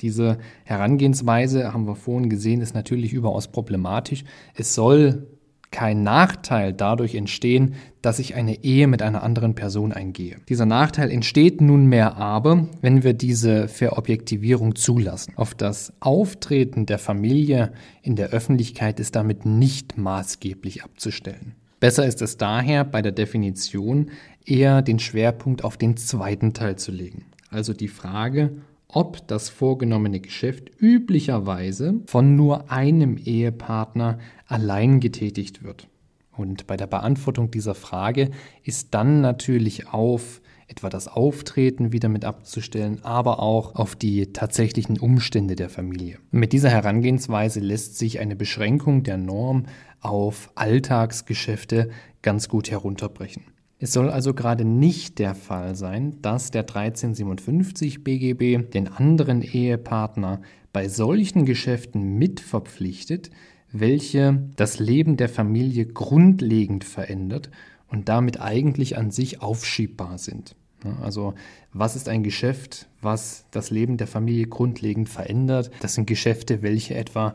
Diese 0.00 0.38
Herangehensweise, 0.64 1.72
haben 1.72 1.86
wir 1.86 1.96
vorhin 1.96 2.30
gesehen, 2.30 2.60
ist 2.60 2.74
natürlich 2.74 3.12
überaus 3.12 3.48
problematisch. 3.48 4.24
Es 4.54 4.74
soll 4.74 5.26
kein 5.70 6.02
Nachteil 6.02 6.72
dadurch 6.72 7.14
entstehen, 7.14 7.74
dass 8.02 8.18
ich 8.18 8.34
eine 8.34 8.64
Ehe 8.64 8.88
mit 8.88 9.02
einer 9.02 9.22
anderen 9.22 9.54
Person 9.54 9.92
eingehe. 9.92 10.38
Dieser 10.48 10.66
Nachteil 10.66 11.10
entsteht 11.10 11.60
nunmehr 11.60 12.16
aber, 12.16 12.68
wenn 12.80 13.04
wir 13.04 13.12
diese 13.12 13.68
Verobjektivierung 13.68 14.74
zulassen. 14.74 15.34
Auf 15.36 15.54
das 15.54 15.92
Auftreten 16.00 16.86
der 16.86 16.98
Familie 16.98 17.72
in 18.02 18.16
der 18.16 18.30
Öffentlichkeit 18.30 18.98
ist 18.98 19.14
damit 19.14 19.46
nicht 19.46 19.96
maßgeblich 19.96 20.82
abzustellen. 20.82 21.54
Besser 21.78 22.04
ist 22.04 22.20
es 22.20 22.36
daher, 22.36 22.84
bei 22.84 23.00
der 23.00 23.12
Definition 23.12 24.10
eher 24.44 24.82
den 24.82 24.98
Schwerpunkt 24.98 25.64
auf 25.64 25.76
den 25.76 25.96
zweiten 25.96 26.52
Teil 26.52 26.76
zu 26.76 26.90
legen. 26.90 27.26
Also 27.50 27.72
die 27.72 27.88
Frage, 27.88 28.50
ob 28.92 29.26
das 29.28 29.48
vorgenommene 29.48 30.20
Geschäft 30.20 30.70
üblicherweise 30.78 32.00
von 32.06 32.36
nur 32.36 32.70
einem 32.70 33.16
Ehepartner 33.16 34.18
allein 34.46 35.00
getätigt 35.00 35.62
wird. 35.62 35.88
Und 36.36 36.66
bei 36.66 36.76
der 36.76 36.86
Beantwortung 36.86 37.50
dieser 37.50 37.74
Frage 37.74 38.30
ist 38.62 38.94
dann 38.94 39.20
natürlich 39.20 39.88
auf 39.88 40.40
etwa 40.68 40.88
das 40.88 41.08
Auftreten 41.08 41.92
wieder 41.92 42.08
mit 42.08 42.24
abzustellen, 42.24 43.00
aber 43.02 43.40
auch 43.40 43.74
auf 43.74 43.96
die 43.96 44.32
tatsächlichen 44.32 44.98
Umstände 44.98 45.56
der 45.56 45.68
Familie. 45.68 46.18
mit 46.30 46.52
dieser 46.52 46.70
Herangehensweise 46.70 47.58
lässt 47.60 47.98
sich 47.98 48.20
eine 48.20 48.36
Beschränkung 48.36 49.02
der 49.02 49.18
Norm 49.18 49.66
auf 50.00 50.50
Alltagsgeschäfte 50.54 51.90
ganz 52.22 52.48
gut 52.48 52.70
herunterbrechen. 52.70 53.42
Es 53.82 53.94
soll 53.94 54.10
also 54.10 54.34
gerade 54.34 54.66
nicht 54.66 55.18
der 55.18 55.34
Fall 55.34 55.74
sein, 55.74 56.20
dass 56.20 56.50
der 56.50 56.62
1357 56.62 58.04
BGB 58.04 58.70
den 58.70 58.88
anderen 58.88 59.40
Ehepartner 59.40 60.42
bei 60.70 60.86
solchen 60.88 61.46
Geschäften 61.46 62.18
mitverpflichtet, 62.18 63.30
welche 63.72 64.50
das 64.56 64.78
Leben 64.78 65.16
der 65.16 65.30
Familie 65.30 65.86
grundlegend 65.86 66.84
verändert 66.84 67.50
und 67.88 68.10
damit 68.10 68.38
eigentlich 68.38 68.98
an 68.98 69.10
sich 69.10 69.40
aufschiebbar 69.40 70.18
sind. 70.18 70.56
Also 71.00 71.32
was 71.72 71.96
ist 71.96 72.08
ein 72.10 72.22
Geschäft, 72.22 72.86
was 73.00 73.46
das 73.50 73.70
Leben 73.70 73.96
der 73.96 74.06
Familie 74.06 74.46
grundlegend 74.46 75.08
verändert? 75.08 75.70
Das 75.80 75.94
sind 75.94 76.06
Geschäfte, 76.06 76.60
welche 76.60 76.96
etwa 76.96 77.34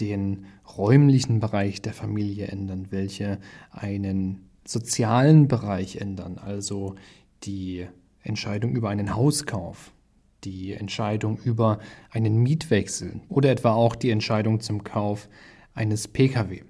den 0.00 0.46
räumlichen 0.76 1.38
Bereich 1.38 1.82
der 1.82 1.92
Familie 1.92 2.48
ändern, 2.48 2.88
welche 2.90 3.38
einen 3.70 4.40
sozialen 4.66 5.48
Bereich 5.48 5.96
ändern, 5.96 6.38
also 6.38 6.94
die 7.44 7.86
Entscheidung 8.22 8.74
über 8.74 8.88
einen 8.88 9.14
Hauskauf, 9.14 9.92
die 10.44 10.72
Entscheidung 10.72 11.38
über 11.38 11.78
einen 12.10 12.42
Mietwechsel 12.42 13.20
oder 13.28 13.50
etwa 13.50 13.72
auch 13.72 13.94
die 13.94 14.10
Entscheidung 14.10 14.60
zum 14.60 14.84
Kauf 14.84 15.28
eines 15.74 16.08
Pkw. 16.08 16.62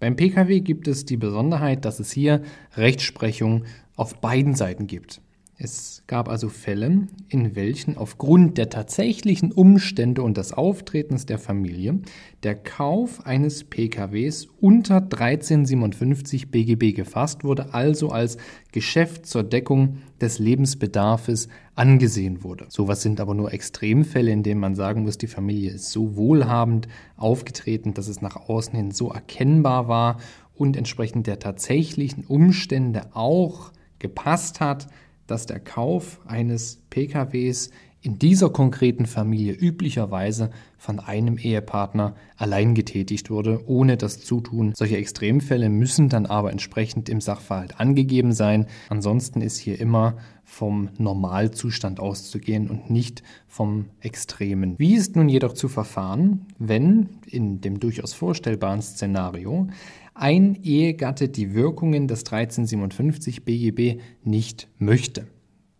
Beim 0.00 0.16
Pkw 0.16 0.60
gibt 0.60 0.88
es 0.88 1.04
die 1.04 1.16
Besonderheit, 1.16 1.84
dass 1.84 2.00
es 2.00 2.10
hier 2.10 2.42
Rechtsprechung 2.76 3.64
auf 3.96 4.20
beiden 4.20 4.54
Seiten 4.54 4.86
gibt. 4.86 5.20
Es 5.64 6.02
gab 6.08 6.28
also 6.28 6.48
Fälle, 6.48 7.06
in 7.28 7.54
welchen 7.54 7.96
aufgrund 7.96 8.58
der 8.58 8.68
tatsächlichen 8.68 9.52
Umstände 9.52 10.20
und 10.24 10.36
des 10.36 10.52
Auftretens 10.52 11.24
der 11.24 11.38
Familie 11.38 12.00
der 12.42 12.56
Kauf 12.56 13.24
eines 13.26 13.62
PKWs 13.62 14.48
unter 14.60 14.96
1357 14.96 16.50
BGB 16.50 16.96
gefasst 16.96 17.44
wurde, 17.44 17.74
also 17.74 18.08
als 18.08 18.38
Geschäft 18.72 19.26
zur 19.26 19.44
Deckung 19.44 19.98
des 20.20 20.40
Lebensbedarfes 20.40 21.46
angesehen 21.76 22.42
wurde. 22.42 22.66
Sowas 22.68 23.00
sind 23.02 23.20
aber 23.20 23.34
nur 23.34 23.52
Extremfälle, 23.52 24.32
in 24.32 24.42
denen 24.42 24.60
man 24.60 24.74
sagen 24.74 25.04
muss, 25.04 25.16
die 25.16 25.28
Familie 25.28 25.70
ist 25.70 25.92
so 25.92 26.16
wohlhabend 26.16 26.88
aufgetreten, 27.16 27.94
dass 27.94 28.08
es 28.08 28.20
nach 28.20 28.48
außen 28.48 28.74
hin 28.74 28.90
so 28.90 29.12
erkennbar 29.12 29.86
war 29.86 30.16
und 30.56 30.76
entsprechend 30.76 31.28
der 31.28 31.38
tatsächlichen 31.38 32.24
Umstände 32.24 33.14
auch 33.14 33.70
gepasst 34.00 34.58
hat, 34.58 34.88
dass 35.32 35.46
der 35.46 35.60
Kauf 35.60 36.20
eines 36.26 36.82
PKWs 36.90 37.70
in 38.02 38.18
dieser 38.18 38.50
konkreten 38.50 39.06
Familie 39.06 39.54
üblicherweise 39.54 40.50
von 40.76 40.98
einem 40.98 41.38
Ehepartner 41.38 42.16
allein 42.36 42.74
getätigt 42.74 43.30
wurde, 43.30 43.62
ohne 43.66 43.96
das 43.96 44.20
Zutun. 44.20 44.74
Solche 44.74 44.98
Extremfälle 44.98 45.70
müssen 45.70 46.10
dann 46.10 46.26
aber 46.26 46.50
entsprechend 46.50 47.08
im 47.08 47.22
Sachverhalt 47.22 47.80
angegeben 47.80 48.32
sein. 48.32 48.66
Ansonsten 48.90 49.40
ist 49.40 49.56
hier 49.56 49.80
immer 49.80 50.16
vom 50.44 50.90
Normalzustand 50.98 51.98
auszugehen 51.98 52.68
und 52.68 52.90
nicht 52.90 53.22
vom 53.46 53.86
Extremen. 54.00 54.78
Wie 54.78 54.96
ist 54.96 55.16
nun 55.16 55.30
jedoch 55.30 55.54
zu 55.54 55.68
verfahren, 55.68 56.46
wenn 56.58 57.08
in 57.24 57.62
dem 57.62 57.80
durchaus 57.80 58.12
vorstellbaren 58.12 58.82
Szenario 58.82 59.68
ein 60.14 60.62
Ehegatte 60.62 61.28
die 61.28 61.54
Wirkungen 61.54 62.08
des 62.08 62.20
1357 62.20 63.44
BGB 63.44 64.00
nicht 64.22 64.68
möchte. 64.78 65.26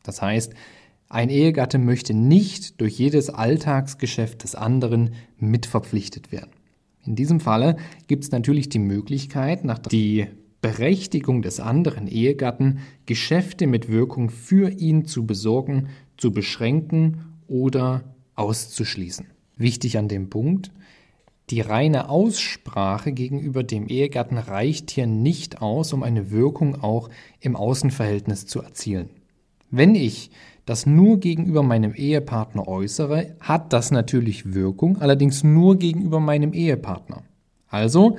Das 0.02 0.22
heißt, 0.22 0.54
ein 1.08 1.28
Ehegatte 1.28 1.78
möchte 1.78 2.14
nicht 2.14 2.80
durch 2.80 2.98
jedes 2.98 3.28
Alltagsgeschäft 3.28 4.42
des 4.44 4.54
anderen 4.54 5.10
mitverpflichtet 5.38 6.32
werden. 6.32 6.50
In 7.04 7.16
diesem 7.16 7.40
Falle 7.40 7.76
gibt 8.06 8.24
es 8.24 8.30
natürlich 8.30 8.68
die 8.68 8.78
Möglichkeit, 8.78 9.64
nach 9.64 9.78
die 9.78 10.26
Berechtigung 10.62 11.42
des 11.42 11.60
anderen 11.60 12.06
Ehegatten 12.06 12.78
Geschäfte 13.04 13.66
mit 13.66 13.88
Wirkung 13.88 14.30
für 14.30 14.70
ihn 14.70 15.04
zu 15.04 15.26
besorgen, 15.26 15.88
zu 16.16 16.32
beschränken 16.32 17.34
oder 17.48 18.04
auszuschließen. 18.36 19.26
Wichtig 19.56 19.98
an 19.98 20.08
dem 20.08 20.30
Punkt, 20.30 20.70
die 21.52 21.60
reine 21.60 22.08
Aussprache 22.08 23.12
gegenüber 23.12 23.62
dem 23.62 23.86
Ehegatten 23.86 24.38
reicht 24.38 24.90
hier 24.90 25.06
nicht 25.06 25.60
aus, 25.60 25.92
um 25.92 26.02
eine 26.02 26.30
Wirkung 26.30 26.82
auch 26.82 27.10
im 27.40 27.56
Außenverhältnis 27.56 28.46
zu 28.46 28.62
erzielen. 28.62 29.10
Wenn 29.70 29.94
ich 29.94 30.30
das 30.64 30.86
nur 30.86 31.20
gegenüber 31.20 31.62
meinem 31.62 31.92
Ehepartner 31.94 32.66
äußere, 32.66 33.36
hat 33.38 33.74
das 33.74 33.90
natürlich 33.90 34.54
Wirkung, 34.54 35.02
allerdings 35.02 35.44
nur 35.44 35.76
gegenüber 35.76 36.20
meinem 36.20 36.54
Ehepartner. 36.54 37.22
Also, 37.68 38.16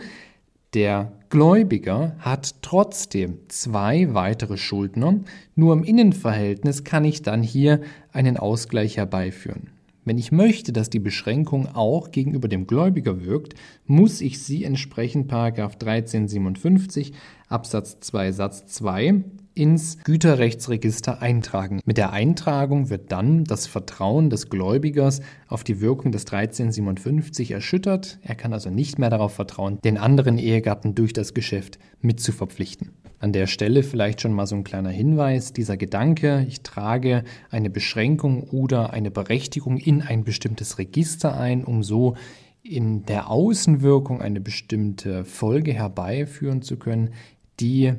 der 0.76 1.14
Gläubiger 1.30 2.16
hat 2.20 2.62
trotzdem 2.62 3.40
zwei 3.48 4.14
weitere 4.14 4.58
Schuldner, 4.58 5.22
nur 5.56 5.74
im 5.74 5.84
Innenverhältnis 5.84 6.84
kann 6.84 7.04
ich 7.04 7.24
dann 7.24 7.42
hier 7.42 7.82
einen 8.12 8.38
Ausgleich 8.38 8.98
herbeiführen. 8.98 9.72
Wenn 10.06 10.18
ich 10.18 10.32
möchte, 10.32 10.74
dass 10.74 10.90
die 10.90 11.00
Beschränkung 11.00 11.68
auch 11.68 12.12
gegenüber 12.12 12.50
dem 12.50 12.68
Gläubiger 12.68 13.24
wirkt, 13.24 13.54
muss 13.86 14.20
ich 14.20 14.44
sie 14.44 14.66
entsprechend 14.66 15.32
1357 15.32 17.14
Absatz 17.48 18.00
2 18.02 18.32
Satz 18.34 18.66
2 18.68 19.24
ins 19.56 20.00
Güterrechtsregister 20.04 21.22
eintragen. 21.22 21.80
Mit 21.86 21.98
der 21.98 22.12
Eintragung 22.12 22.90
wird 22.90 23.12
dann 23.12 23.44
das 23.46 23.68
Vertrauen 23.68 24.30
des 24.30 24.50
Gläubigers 24.50 25.22
auf 25.48 25.64
die 25.64 25.80
Wirkung 25.80 26.12
des 26.12 26.26
1357 26.26 27.52
erschüttert. 27.52 28.20
Er 28.24 28.36
kann 28.36 28.52
also 28.52 28.70
nicht 28.70 29.00
mehr 29.00 29.10
darauf 29.10 29.34
vertrauen, 29.34 29.80
den 29.84 29.98
anderen 29.98 30.38
Ehegatten 30.38 30.96
durch 30.96 31.14
das 31.14 31.34
Geschäft 31.34 31.80
mitzuverpflichten. 32.02 32.92
An 33.24 33.32
der 33.32 33.48
Stelle 33.48 33.84
vielleicht 33.84 34.20
schon 34.20 34.34
mal 34.34 34.46
so 34.46 34.56
ein 34.58 34.66
kleiner 34.66 34.90
Hinweis. 34.90 35.54
Dieser 35.54 35.78
Gedanke, 35.78 36.46
ich 36.50 36.60
trage 36.60 37.24
eine 37.50 37.70
Beschränkung 37.70 38.44
oder 38.50 38.92
eine 38.92 39.12
Berechtigung 39.12 39.78
in 39.78 40.02
ein 40.02 40.26
bestimmtes 40.26 40.78
Register 40.78 41.34
ein, 41.40 41.64
um 41.64 41.84
so 41.84 42.18
in 42.64 43.06
der 43.06 43.30
Außenwirkung 43.30 44.22
eine 44.22 44.42
bestimmte 44.42 45.24
Folge 45.24 45.72
herbeiführen 45.72 46.64
zu 46.64 46.76
können, 46.76 47.14
die 47.62 47.94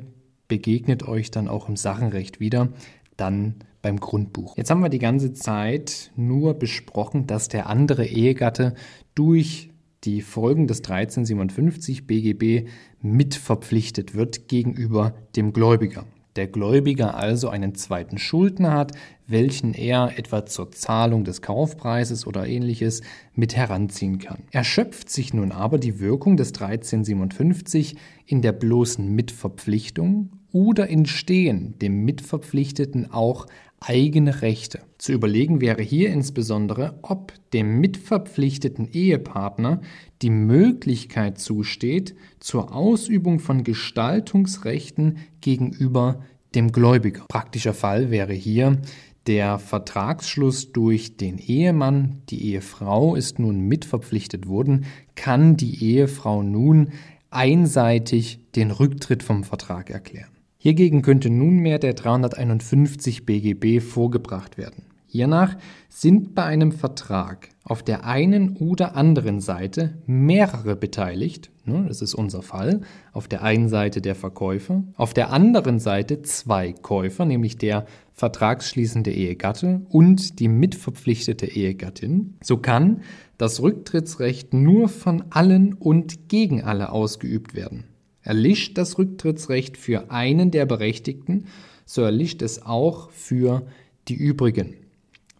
begegnet 0.47 1.07
euch 1.07 1.31
dann 1.31 1.47
auch 1.47 1.69
im 1.69 1.75
Sachenrecht 1.75 2.39
wieder, 2.39 2.69
dann 3.17 3.55
beim 3.81 3.99
Grundbuch. 3.99 4.57
Jetzt 4.57 4.69
haben 4.69 4.83
wir 4.83 4.89
die 4.89 4.99
ganze 4.99 5.33
Zeit 5.33 6.11
nur 6.15 6.53
besprochen, 6.53 7.25
dass 7.25 7.47
der 7.47 7.65
andere 7.65 8.05
Ehegatte 8.05 8.75
durch 9.15 9.71
die 10.05 10.21
Folgen 10.21 10.67
des 10.67 10.79
1357 10.79 12.07
BGB 12.07 12.69
mitverpflichtet 13.01 14.15
wird 14.15 14.47
gegenüber 14.47 15.15
dem 15.35 15.51
Gläubiger. 15.51 16.05
Der 16.35 16.47
Gläubiger 16.47 17.15
also 17.15 17.47
einen 17.47 17.75
zweiten 17.75 18.17
Schuldner 18.17 18.73
hat, 18.73 18.91
welchen 19.25 19.73
er 19.73 20.19
etwa 20.19 20.45
zur 20.45 20.71
Zahlung 20.71 21.23
des 21.23 21.41
Kaufpreises 21.41 22.27
oder 22.27 22.45
ähnliches 22.45 23.01
mit 23.33 23.55
heranziehen 23.55 24.19
kann. 24.19 24.43
Erschöpft 24.51 25.09
sich 25.09 25.33
nun 25.33 25.53
aber 25.53 25.77
die 25.79 25.99
Wirkung 26.01 26.35
des 26.35 26.49
1357 26.49 27.95
in 28.25 28.41
der 28.41 28.51
bloßen 28.51 29.07
Mitverpflichtung 29.07 30.31
oder 30.51 30.89
entstehen 30.89 31.79
dem 31.79 32.03
Mitverpflichteten 32.03 33.11
auch 33.11 33.47
eigene 33.79 34.41
Rechte. 34.41 34.81
Zu 35.05 35.11
überlegen 35.11 35.61
wäre 35.61 35.83
hier 35.83 36.09
insbesondere, 36.09 36.97
ob 37.03 37.31
dem 37.53 37.79
mitverpflichteten 37.79 38.89
Ehepartner 38.91 39.81
die 40.23 40.31
Möglichkeit 40.31 41.37
zusteht 41.37 42.15
zur 42.39 42.73
Ausübung 42.73 43.37
von 43.37 43.63
Gestaltungsrechten 43.63 45.19
gegenüber 45.41 46.23
dem 46.55 46.71
Gläubiger. 46.71 47.25
Praktischer 47.27 47.75
Fall 47.75 48.09
wäre 48.09 48.33
hier 48.33 48.81
der 49.27 49.59
Vertragsschluss 49.59 50.71
durch 50.71 51.17
den 51.17 51.37
Ehemann, 51.37 52.23
die 52.31 52.43
Ehefrau 52.53 53.13
ist 53.13 53.37
nun 53.37 53.59
mitverpflichtet 53.59 54.47
worden, 54.47 54.85
kann 55.13 55.55
die 55.55 55.83
Ehefrau 55.83 56.41
nun 56.41 56.89
einseitig 57.29 58.39
den 58.55 58.71
Rücktritt 58.71 59.21
vom 59.21 59.43
Vertrag 59.43 59.91
erklären. 59.91 60.31
Hiergegen 60.57 61.03
könnte 61.03 61.29
nunmehr 61.29 61.77
der 61.77 61.93
351 61.93 63.27
BGB 63.27 63.83
vorgebracht 63.83 64.57
werden. 64.57 64.94
Hiernach 65.15 65.55
sind 65.87 66.35
bei 66.35 66.43
einem 66.43 66.73
Vertrag 66.73 67.47
auf 67.63 67.83
der 67.83 68.03
einen 68.03 68.57
oder 68.57 68.97
anderen 68.97 69.39
Seite 69.39 69.97
mehrere 70.05 70.75
beteiligt, 70.75 71.51
ne, 71.63 71.85
das 71.87 72.01
ist 72.01 72.15
unser 72.15 72.41
Fall, 72.41 72.81
auf 73.13 73.29
der 73.29 73.41
einen 73.41 73.69
Seite 73.69 74.01
der 74.01 74.15
Verkäufer, 74.15 74.83
auf 74.97 75.13
der 75.13 75.31
anderen 75.31 75.79
Seite 75.79 76.21
zwei 76.21 76.73
Käufer, 76.73 77.23
nämlich 77.23 77.57
der 77.57 77.85
vertragsschließende 78.11 79.09
Ehegatte 79.11 79.81
und 79.87 80.39
die 80.39 80.49
mitverpflichtete 80.49 81.47
Ehegattin, 81.47 82.35
so 82.43 82.57
kann 82.57 83.01
das 83.37 83.61
Rücktrittsrecht 83.61 84.53
nur 84.53 84.89
von 84.89 85.23
allen 85.29 85.75
und 85.75 86.27
gegen 86.27 86.61
alle 86.61 86.91
ausgeübt 86.91 87.55
werden. 87.55 87.85
Erlischt 88.21 88.77
das 88.77 88.97
Rücktrittsrecht 88.97 89.77
für 89.77 90.11
einen 90.11 90.51
der 90.51 90.65
Berechtigten, 90.65 91.45
so 91.85 92.01
erlischt 92.01 92.41
es 92.41 92.65
auch 92.65 93.11
für 93.11 93.65
die 94.09 94.15
übrigen. 94.15 94.75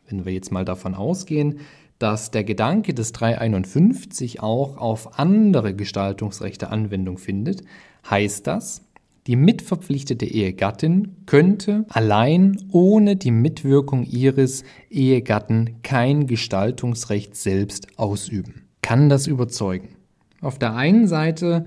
Wenn 0.08 0.26
wir 0.26 0.34
jetzt 0.34 0.52
mal 0.52 0.66
davon 0.66 0.96
ausgehen, 0.96 1.60
dass 2.00 2.32
der 2.32 2.44
Gedanke 2.44 2.94
des 2.94 3.12
351 3.14 4.42
auch 4.42 4.78
auf 4.78 5.18
andere 5.18 5.74
Gestaltungsrechte 5.74 6.70
Anwendung 6.70 7.18
findet, 7.18 7.64
heißt 8.10 8.46
das, 8.48 8.82
die 9.28 9.36
mitverpflichtete 9.36 10.26
Ehegattin 10.26 11.16
könnte 11.26 11.86
allein 11.90 12.58
ohne 12.72 13.16
die 13.16 13.32
Mitwirkung 13.32 14.04
ihres 14.04 14.64
Ehegatten 14.92 15.78
kein 15.82 16.28
Gestaltungsrecht 16.28 17.36
selbst 17.36 17.88
ausüben. 17.98 18.68
Kann 18.84 19.10
das 19.10 19.26
überzeugen? 19.26 19.96
Auf 20.42 20.60
der 20.60 20.76
einen 20.76 21.08
Seite 21.08 21.66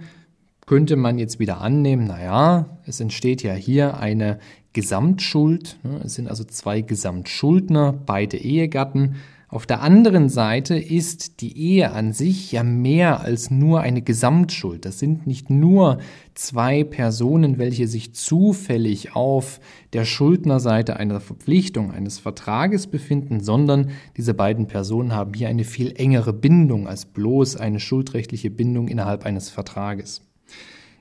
könnte 0.66 0.94
man 0.94 1.18
jetzt 1.18 1.40
wieder 1.40 1.60
annehmen, 1.60 2.06
naja, 2.06 2.78
es 2.86 3.00
entsteht 3.00 3.42
ja 3.42 3.54
hier 3.54 3.98
eine 3.98 4.38
Gesamtschuld. 4.78 5.76
Ne? 5.82 6.02
Es 6.04 6.14
sind 6.14 6.28
also 6.28 6.44
zwei 6.44 6.82
Gesamtschuldner, 6.82 7.92
beide 7.92 8.36
Ehegatten. 8.36 9.16
Auf 9.48 9.66
der 9.66 9.82
anderen 9.82 10.28
Seite 10.28 10.78
ist 10.78 11.40
die 11.40 11.58
Ehe 11.58 11.90
an 11.90 12.12
sich 12.12 12.52
ja 12.52 12.62
mehr 12.62 13.20
als 13.22 13.50
nur 13.50 13.80
eine 13.80 14.02
Gesamtschuld. 14.02 14.84
Das 14.84 15.00
sind 15.00 15.26
nicht 15.26 15.50
nur 15.50 15.98
zwei 16.34 16.84
Personen, 16.84 17.58
welche 17.58 17.88
sich 17.88 18.14
zufällig 18.14 19.16
auf 19.16 19.58
der 19.94 20.04
Schuldnerseite 20.04 20.96
einer 20.96 21.18
Verpflichtung, 21.18 21.90
eines 21.90 22.20
Vertrages 22.20 22.86
befinden, 22.86 23.40
sondern 23.40 23.90
diese 24.16 24.32
beiden 24.32 24.68
Personen 24.68 25.12
haben 25.12 25.34
hier 25.34 25.48
eine 25.48 25.64
viel 25.64 25.92
engere 25.96 26.32
Bindung 26.32 26.86
als 26.86 27.04
bloß 27.04 27.56
eine 27.56 27.80
schuldrechtliche 27.80 28.50
Bindung 28.50 28.86
innerhalb 28.86 29.26
eines 29.26 29.50
Vertrages. 29.50 30.20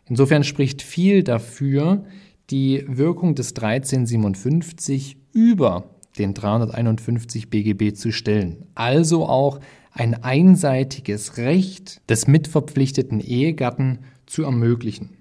Insofern 0.09 0.43
spricht 0.43 0.81
viel 0.81 1.21
dafür, 1.21 2.05
die 2.49 2.83
Wirkung 2.87 3.35
des 3.35 3.49
1357 3.55 5.17
über 5.33 5.91
den 6.17 6.33
351 6.33 7.49
BGB 7.49 7.93
zu 7.95 8.11
stellen. 8.11 8.65
Also 8.75 9.27
auch 9.27 9.59
ein 9.91 10.23
einseitiges 10.23 11.37
Recht 11.37 12.01
des 12.09 12.27
mitverpflichteten 12.27 13.19
Ehegatten 13.19 13.99
zu 14.25 14.43
ermöglichen. 14.43 15.17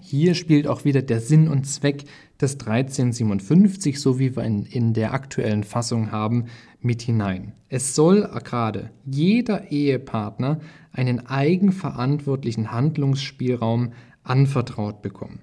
Hier 0.00 0.34
spielt 0.34 0.66
auch 0.66 0.84
wieder 0.84 1.02
der 1.02 1.20
Sinn 1.20 1.46
und 1.46 1.68
Zweck 1.68 2.04
des 2.40 2.54
1357, 2.54 4.00
so 4.00 4.18
wie 4.18 4.34
wir 4.34 4.44
ihn 4.44 4.64
in 4.64 4.92
der 4.92 5.14
aktuellen 5.14 5.62
Fassung 5.62 6.10
haben, 6.10 6.46
mit 6.80 7.00
hinein. 7.02 7.52
Es 7.68 7.94
soll 7.94 8.28
gerade 8.42 8.90
jeder 9.06 9.70
Ehepartner 9.70 10.58
einen 10.90 11.24
eigenverantwortlichen 11.28 12.72
Handlungsspielraum 12.72 13.92
anvertraut 14.24 15.00
bekommen. 15.00 15.38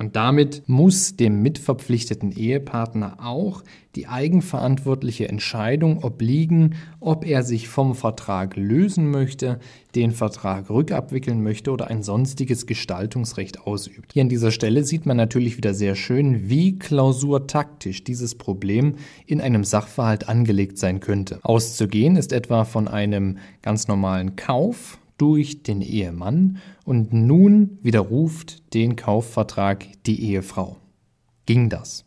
Und 0.00 0.16
damit 0.16 0.62
muss 0.66 1.16
dem 1.16 1.42
mitverpflichteten 1.42 2.32
Ehepartner 2.32 3.18
auch 3.22 3.62
die 3.96 4.06
eigenverantwortliche 4.06 5.28
Entscheidung 5.28 6.02
obliegen, 6.02 6.76
ob 7.00 7.26
er 7.26 7.42
sich 7.42 7.68
vom 7.68 7.94
Vertrag 7.94 8.56
lösen 8.56 9.10
möchte, 9.10 9.60
den 9.94 10.12
Vertrag 10.12 10.70
rückabwickeln 10.70 11.42
möchte 11.42 11.70
oder 11.70 11.88
ein 11.88 12.02
sonstiges 12.02 12.64
Gestaltungsrecht 12.64 13.66
ausübt. 13.66 14.14
Hier 14.14 14.22
an 14.22 14.30
dieser 14.30 14.52
Stelle 14.52 14.84
sieht 14.84 15.04
man 15.04 15.18
natürlich 15.18 15.58
wieder 15.58 15.74
sehr 15.74 15.96
schön, 15.96 16.48
wie 16.48 16.78
klausurtaktisch 16.78 18.02
dieses 18.02 18.36
Problem 18.36 18.94
in 19.26 19.42
einem 19.42 19.64
Sachverhalt 19.64 20.30
angelegt 20.30 20.78
sein 20.78 21.00
könnte. 21.00 21.40
Auszugehen 21.42 22.16
ist 22.16 22.32
etwa 22.32 22.64
von 22.64 22.88
einem 22.88 23.36
ganz 23.60 23.86
normalen 23.86 24.34
Kauf 24.34 24.99
durch 25.20 25.62
den 25.62 25.82
Ehemann 25.82 26.58
und 26.84 27.12
nun 27.12 27.78
widerruft 27.82 28.72
den 28.74 28.96
Kaufvertrag 28.96 29.86
die 30.06 30.22
Ehefrau. 30.22 30.78
Ging 31.44 31.68
das? 31.68 32.06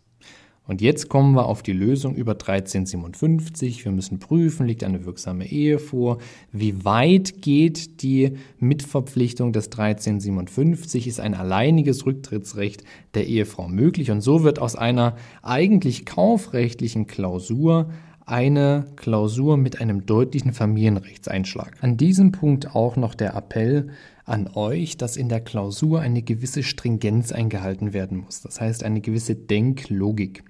Und 0.66 0.82
jetzt 0.82 1.10
kommen 1.10 1.34
wir 1.36 1.46
auf 1.46 1.62
die 1.62 1.74
Lösung 1.74 2.16
über 2.16 2.32
1357. 2.32 3.84
Wir 3.84 3.92
müssen 3.92 4.20
prüfen, 4.20 4.66
liegt 4.66 4.86
eine 4.86 5.04
wirksame 5.06 5.46
Ehe 5.46 5.78
vor? 5.78 6.20
Wie 6.54 6.86
weit 6.86 7.42
geht 7.42 8.02
die 8.02 8.38
Mitverpflichtung 8.60 9.52
des 9.52 9.66
1357? 9.66 11.06
Ist 11.06 11.20
ein 11.20 11.34
alleiniges 11.34 12.06
Rücktrittsrecht 12.06 12.84
der 13.14 13.28
Ehefrau 13.28 13.68
möglich? 13.68 14.10
Und 14.10 14.22
so 14.22 14.44
wird 14.44 14.60
aus 14.60 14.78
einer 14.78 15.18
eigentlich 15.42 16.06
kaufrechtlichen 16.06 17.08
Klausur 17.08 17.90
eine 18.26 18.86
Klausur 18.96 19.58
mit 19.58 19.82
einem 19.82 20.06
deutlichen 20.06 20.54
Familienrechtseinschlag. 20.54 21.78
An 21.82 21.98
diesem 21.98 22.32
Punkt 22.32 22.76
auch 22.76 22.96
noch 22.96 23.16
der 23.16 23.36
Appell 23.36 23.90
an 24.26 24.50
euch, 24.54 24.98
dass 24.98 25.18
in 25.18 25.30
der 25.30 25.42
Klausur 25.42 26.00
eine 26.02 26.22
gewisse 26.22 26.64
Stringenz 26.64 27.32
eingehalten 27.32 27.94
werden 27.94 28.20
muss. 28.20 28.42
Das 28.42 28.62
heißt 28.62 28.84
eine 28.84 29.02
gewisse 29.02 29.36
Denklogik. 29.36 30.44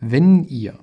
Wenn 0.00 0.44
ihr 0.44 0.78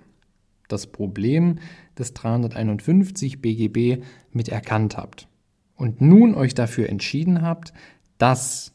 das 0.67 0.87
Problem 0.87 1.59
des 1.97 2.13
351 2.13 3.41
BGB 3.41 4.03
mit 4.31 4.49
erkannt 4.49 4.97
habt 4.97 5.27
und 5.75 6.01
nun 6.01 6.33
euch 6.33 6.55
dafür 6.55 6.89
entschieden 6.89 7.41
habt, 7.41 7.73
dass 8.17 8.70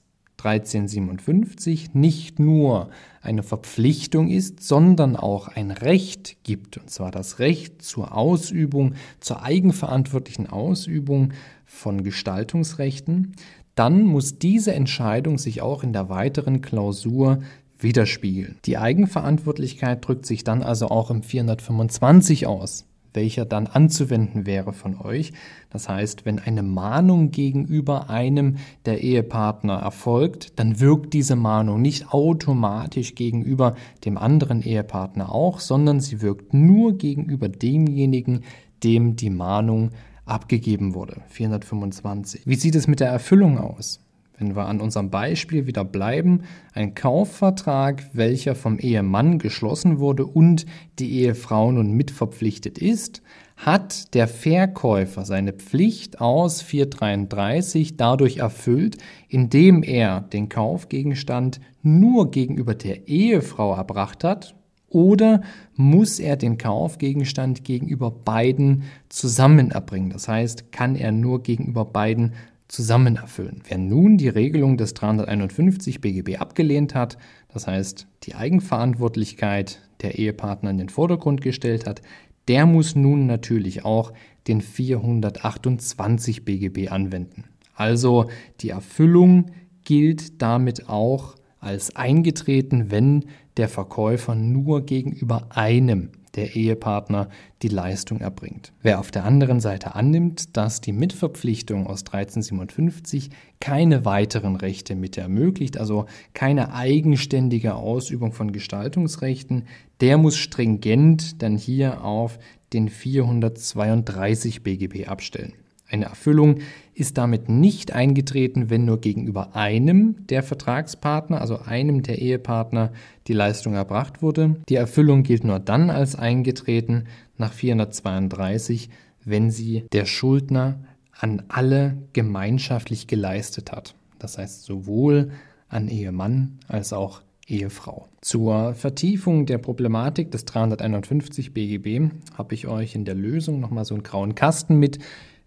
1357 0.46 1.94
nicht 1.94 2.38
nur 2.38 2.90
eine 3.20 3.42
Verpflichtung 3.42 4.28
ist, 4.28 4.62
sondern 4.62 5.16
auch 5.16 5.48
ein 5.48 5.70
Recht 5.70 6.36
gibt, 6.44 6.78
und 6.78 6.90
zwar 6.90 7.10
das 7.10 7.38
Recht 7.38 7.82
zur 7.82 8.16
Ausübung, 8.16 8.94
zur 9.20 9.42
eigenverantwortlichen 9.42 10.46
Ausübung 10.48 11.32
von 11.64 12.04
Gestaltungsrechten, 12.04 13.34
dann 13.74 14.04
muss 14.04 14.38
diese 14.38 14.72
Entscheidung 14.74 15.38
sich 15.38 15.60
auch 15.60 15.82
in 15.82 15.92
der 15.92 16.08
weiteren 16.08 16.62
Klausur 16.62 17.40
widerspiegeln. 17.78 18.56
Die 18.64 18.78
Eigenverantwortlichkeit 18.78 20.06
drückt 20.06 20.24
sich 20.24 20.44
dann 20.44 20.62
also 20.62 20.88
auch 20.88 21.10
im 21.10 21.22
425 21.22 22.46
aus 22.46 22.85
welcher 23.16 23.44
dann 23.44 23.66
anzuwenden 23.66 24.46
wäre 24.46 24.72
von 24.72 24.96
euch. 25.00 25.32
Das 25.70 25.88
heißt, 25.88 26.24
wenn 26.24 26.38
eine 26.38 26.62
Mahnung 26.62 27.32
gegenüber 27.32 28.08
einem 28.08 28.58
der 28.84 29.02
Ehepartner 29.02 29.78
erfolgt, 29.78 30.60
dann 30.60 30.78
wirkt 30.78 31.12
diese 31.14 31.34
Mahnung 31.34 31.82
nicht 31.82 32.12
automatisch 32.12 33.16
gegenüber 33.16 33.74
dem 34.04 34.16
anderen 34.16 34.62
Ehepartner 34.62 35.32
auch, 35.32 35.58
sondern 35.58 35.98
sie 35.98 36.22
wirkt 36.22 36.54
nur 36.54 36.96
gegenüber 36.96 37.48
demjenigen, 37.48 38.44
dem 38.84 39.16
die 39.16 39.30
Mahnung 39.30 39.90
abgegeben 40.26 40.94
wurde. 40.94 41.22
425. 41.28 42.42
Wie 42.46 42.56
sieht 42.56 42.74
es 42.74 42.86
mit 42.86 43.00
der 43.00 43.08
Erfüllung 43.08 43.58
aus? 43.58 44.05
Wenn 44.38 44.54
wir 44.54 44.66
an 44.66 44.80
unserem 44.80 45.10
Beispiel 45.10 45.66
wieder 45.66 45.84
bleiben, 45.84 46.42
ein 46.74 46.94
Kaufvertrag, 46.94 48.10
welcher 48.12 48.54
vom 48.54 48.78
Ehemann 48.78 49.38
geschlossen 49.38 49.98
wurde 49.98 50.26
und 50.26 50.66
die 50.98 51.20
Ehefrau 51.20 51.72
nun 51.72 51.92
mitverpflichtet 51.92 52.78
ist, 52.78 53.22
hat 53.56 54.12
der 54.14 54.28
Verkäufer 54.28 55.24
seine 55.24 55.54
Pflicht 55.54 56.20
aus 56.20 56.60
433 56.60 57.96
dadurch 57.96 58.38
erfüllt, 58.38 58.98
indem 59.28 59.82
er 59.82 60.20
den 60.20 60.50
Kaufgegenstand 60.50 61.60
nur 61.82 62.30
gegenüber 62.30 62.74
der 62.74 63.08
Ehefrau 63.08 63.74
erbracht 63.74 64.24
hat, 64.24 64.54
oder 64.88 65.42
muss 65.74 66.20
er 66.20 66.36
den 66.36 66.58
Kaufgegenstand 66.58 67.64
gegenüber 67.64 68.10
beiden 68.10 68.84
zusammen 69.08 69.70
erbringen? 69.70 70.10
Das 70.10 70.28
heißt, 70.28 70.70
kann 70.70 70.94
er 70.94 71.12
nur 71.12 71.42
gegenüber 71.42 71.84
beiden 71.84 72.34
zusammen 72.68 73.16
erfüllen. 73.16 73.62
Wer 73.68 73.78
nun 73.78 74.16
die 74.16 74.28
Regelung 74.28 74.76
des 74.76 74.94
351 74.94 76.00
BGB 76.00 76.38
abgelehnt 76.38 76.94
hat, 76.94 77.18
das 77.48 77.66
heißt 77.66 78.08
die 78.24 78.34
Eigenverantwortlichkeit 78.34 79.80
der 80.02 80.18
Ehepartner 80.18 80.70
in 80.70 80.78
den 80.78 80.88
Vordergrund 80.88 81.40
gestellt 81.40 81.86
hat, 81.86 82.02
der 82.48 82.66
muss 82.66 82.94
nun 82.94 83.26
natürlich 83.26 83.84
auch 83.84 84.12
den 84.46 84.60
428 84.60 86.44
BGB 86.44 86.90
anwenden. 86.90 87.44
Also 87.74 88.26
die 88.60 88.70
Erfüllung 88.70 89.46
gilt 89.84 90.40
damit 90.42 90.88
auch 90.88 91.34
als 91.58 91.94
eingetreten, 91.96 92.90
wenn 92.90 93.26
der 93.56 93.68
Verkäufer 93.68 94.34
nur 94.34 94.84
gegenüber 94.84 95.48
einem 95.50 96.10
der 96.36 96.54
Ehepartner 96.54 97.28
die 97.62 97.68
Leistung 97.68 98.20
erbringt. 98.20 98.72
Wer 98.82 99.00
auf 99.00 99.10
der 99.10 99.24
anderen 99.24 99.60
Seite 99.60 99.94
annimmt, 99.94 100.56
dass 100.56 100.80
die 100.80 100.92
Mitverpflichtung 100.92 101.86
aus 101.86 102.00
1357 102.00 103.30
keine 103.60 104.04
weiteren 104.04 104.56
Rechte 104.56 104.94
mit 104.94 105.16
ermöglicht, 105.16 105.78
also 105.78 106.06
keine 106.34 106.74
eigenständige 106.74 107.74
Ausübung 107.74 108.32
von 108.32 108.52
Gestaltungsrechten, 108.52 109.64
der 110.00 110.18
muss 110.18 110.36
stringent 110.36 111.42
dann 111.42 111.56
hier 111.56 112.04
auf 112.04 112.38
den 112.72 112.88
432 112.88 114.62
BGB 114.62 115.08
abstellen. 115.08 115.54
Eine 115.88 116.06
Erfüllung 116.06 116.58
ist 116.96 117.18
damit 117.18 117.50
nicht 117.50 117.92
eingetreten, 117.92 118.70
wenn 118.70 118.86
nur 118.86 119.02
gegenüber 119.02 119.54
einem 119.54 120.26
der 120.28 120.42
Vertragspartner, 120.42 121.42
also 121.42 121.60
einem 121.60 122.02
der 122.02 122.22
Ehepartner, 122.22 122.90
die 123.26 123.34
Leistung 123.34 123.74
erbracht 123.74 124.22
wurde. 124.22 124.56
Die 124.70 124.76
Erfüllung 124.76 125.22
gilt 125.22 125.44
nur 125.44 125.60
dann 125.60 125.90
als 125.90 126.16
eingetreten 126.16 127.04
nach 127.36 127.52
432, 127.52 128.88
wenn 129.24 129.50
sie 129.50 129.84
der 129.92 130.06
Schuldner 130.06 130.80
an 131.12 131.42
alle 131.48 131.98
gemeinschaftlich 132.14 133.06
geleistet 133.06 133.72
hat. 133.72 133.94
Das 134.18 134.38
heißt 134.38 134.64
sowohl 134.64 135.32
an 135.68 135.88
Ehemann 135.88 136.58
als 136.66 136.94
auch 136.94 137.20
Ehefrau. 137.46 138.08
Zur 138.22 138.74
Vertiefung 138.74 139.44
der 139.44 139.58
Problematik 139.58 140.30
des 140.30 140.46
351 140.46 141.52
BGB 141.52 142.10
habe 142.38 142.54
ich 142.54 142.66
euch 142.66 142.94
in 142.94 143.04
der 143.04 143.14
Lösung 143.14 143.60
nochmal 143.60 143.84
so 143.84 143.94
einen 143.94 144.02
grauen 144.02 144.34
Kasten 144.34 144.78
mit 144.78 144.98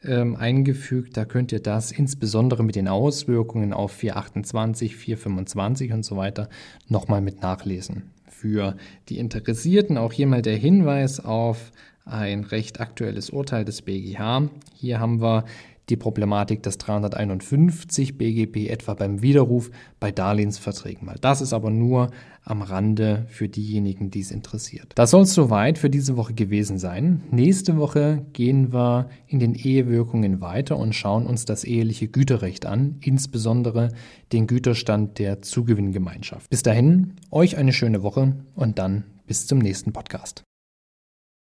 ähm, 0.04 0.36
eingefügt. 0.36 1.18
Da 1.18 1.26
könnt 1.26 1.52
ihr 1.52 1.60
das 1.60 1.92
insbesondere 1.92 2.64
mit 2.64 2.76
den 2.76 2.88
Auswirkungen 2.88 3.74
auf 3.74 3.92
428, 3.92 4.96
425 4.96 5.94
und 5.94 6.04
so 6.04 6.18
weiter 6.18 6.50
nochmal 6.88 7.22
mit 7.22 7.42
nachlesen. 7.42 8.12
Für 8.28 8.76
die 9.10 9.20
Interessierten 9.20 9.98
auch 9.98 10.14
hier 10.14 10.28
mal 10.28 10.42
der 10.42 10.56
Hinweis 10.56 11.20
auf 11.20 11.72
ein 12.06 12.44
recht 12.44 12.80
aktuelles 12.80 13.30
Urteil 13.30 13.66
des 13.66 13.82
BGH. 13.82 14.50
Hier 14.74 15.00
haben 15.00 15.22
wir 15.22 15.46
die 15.90 15.98
Problematik 15.98 16.64
des 16.64 16.78
351 16.78 18.18
BGB 18.18 18.70
etwa 18.70 18.94
beim 18.94 19.22
Widerruf 19.22 19.72
bei 20.00 20.12
Darlehensverträgen 20.12 21.06
mal. 21.06 21.18
Das 21.20 21.42
ist 21.42 21.54
aber 21.54 21.70
nur 21.70 22.12
am 22.44 22.62
Rande 22.62 23.26
für 23.30 23.48
diejenigen, 23.48 24.10
die 24.12 24.22
es 24.22 24.32
interessiert. 24.32 24.94
Das 24.96 25.12
soll 25.12 25.24
es 25.24 25.34
soweit 25.34 25.78
für 25.78 25.90
diese 25.90 26.18
Woche 26.18 26.34
gewesen 26.34 26.78
sein. 26.78 27.24
Nächste 27.32 27.78
Woche 27.78 28.26
gehen 28.34 28.74
wir 28.74 29.10
in 29.28 29.40
den 29.40 29.56
Ehewirkungen 29.56 30.42
weiter 30.42 30.78
und 30.78 30.96
schauen 30.96 31.28
uns 31.28 31.46
das 31.46 31.64
eheliche 31.64 32.08
Güterrecht 32.08 32.66
an, 32.66 32.98
insbesondere 33.02 33.90
den 34.32 34.48
Güterstand 34.48 35.20
der 35.20 35.42
Zugewinngemeinschaft. 35.42 36.50
Bis 36.50 36.64
dahin, 36.64 37.14
euch 37.32 37.58
eine 37.58 37.74
schöne 37.74 38.04
Woche 38.04 38.36
und 38.56 38.80
dann 38.80 39.04
bis 39.28 39.46
zum 39.46 39.60
nächsten 39.60 39.94
Podcast. 39.94 40.44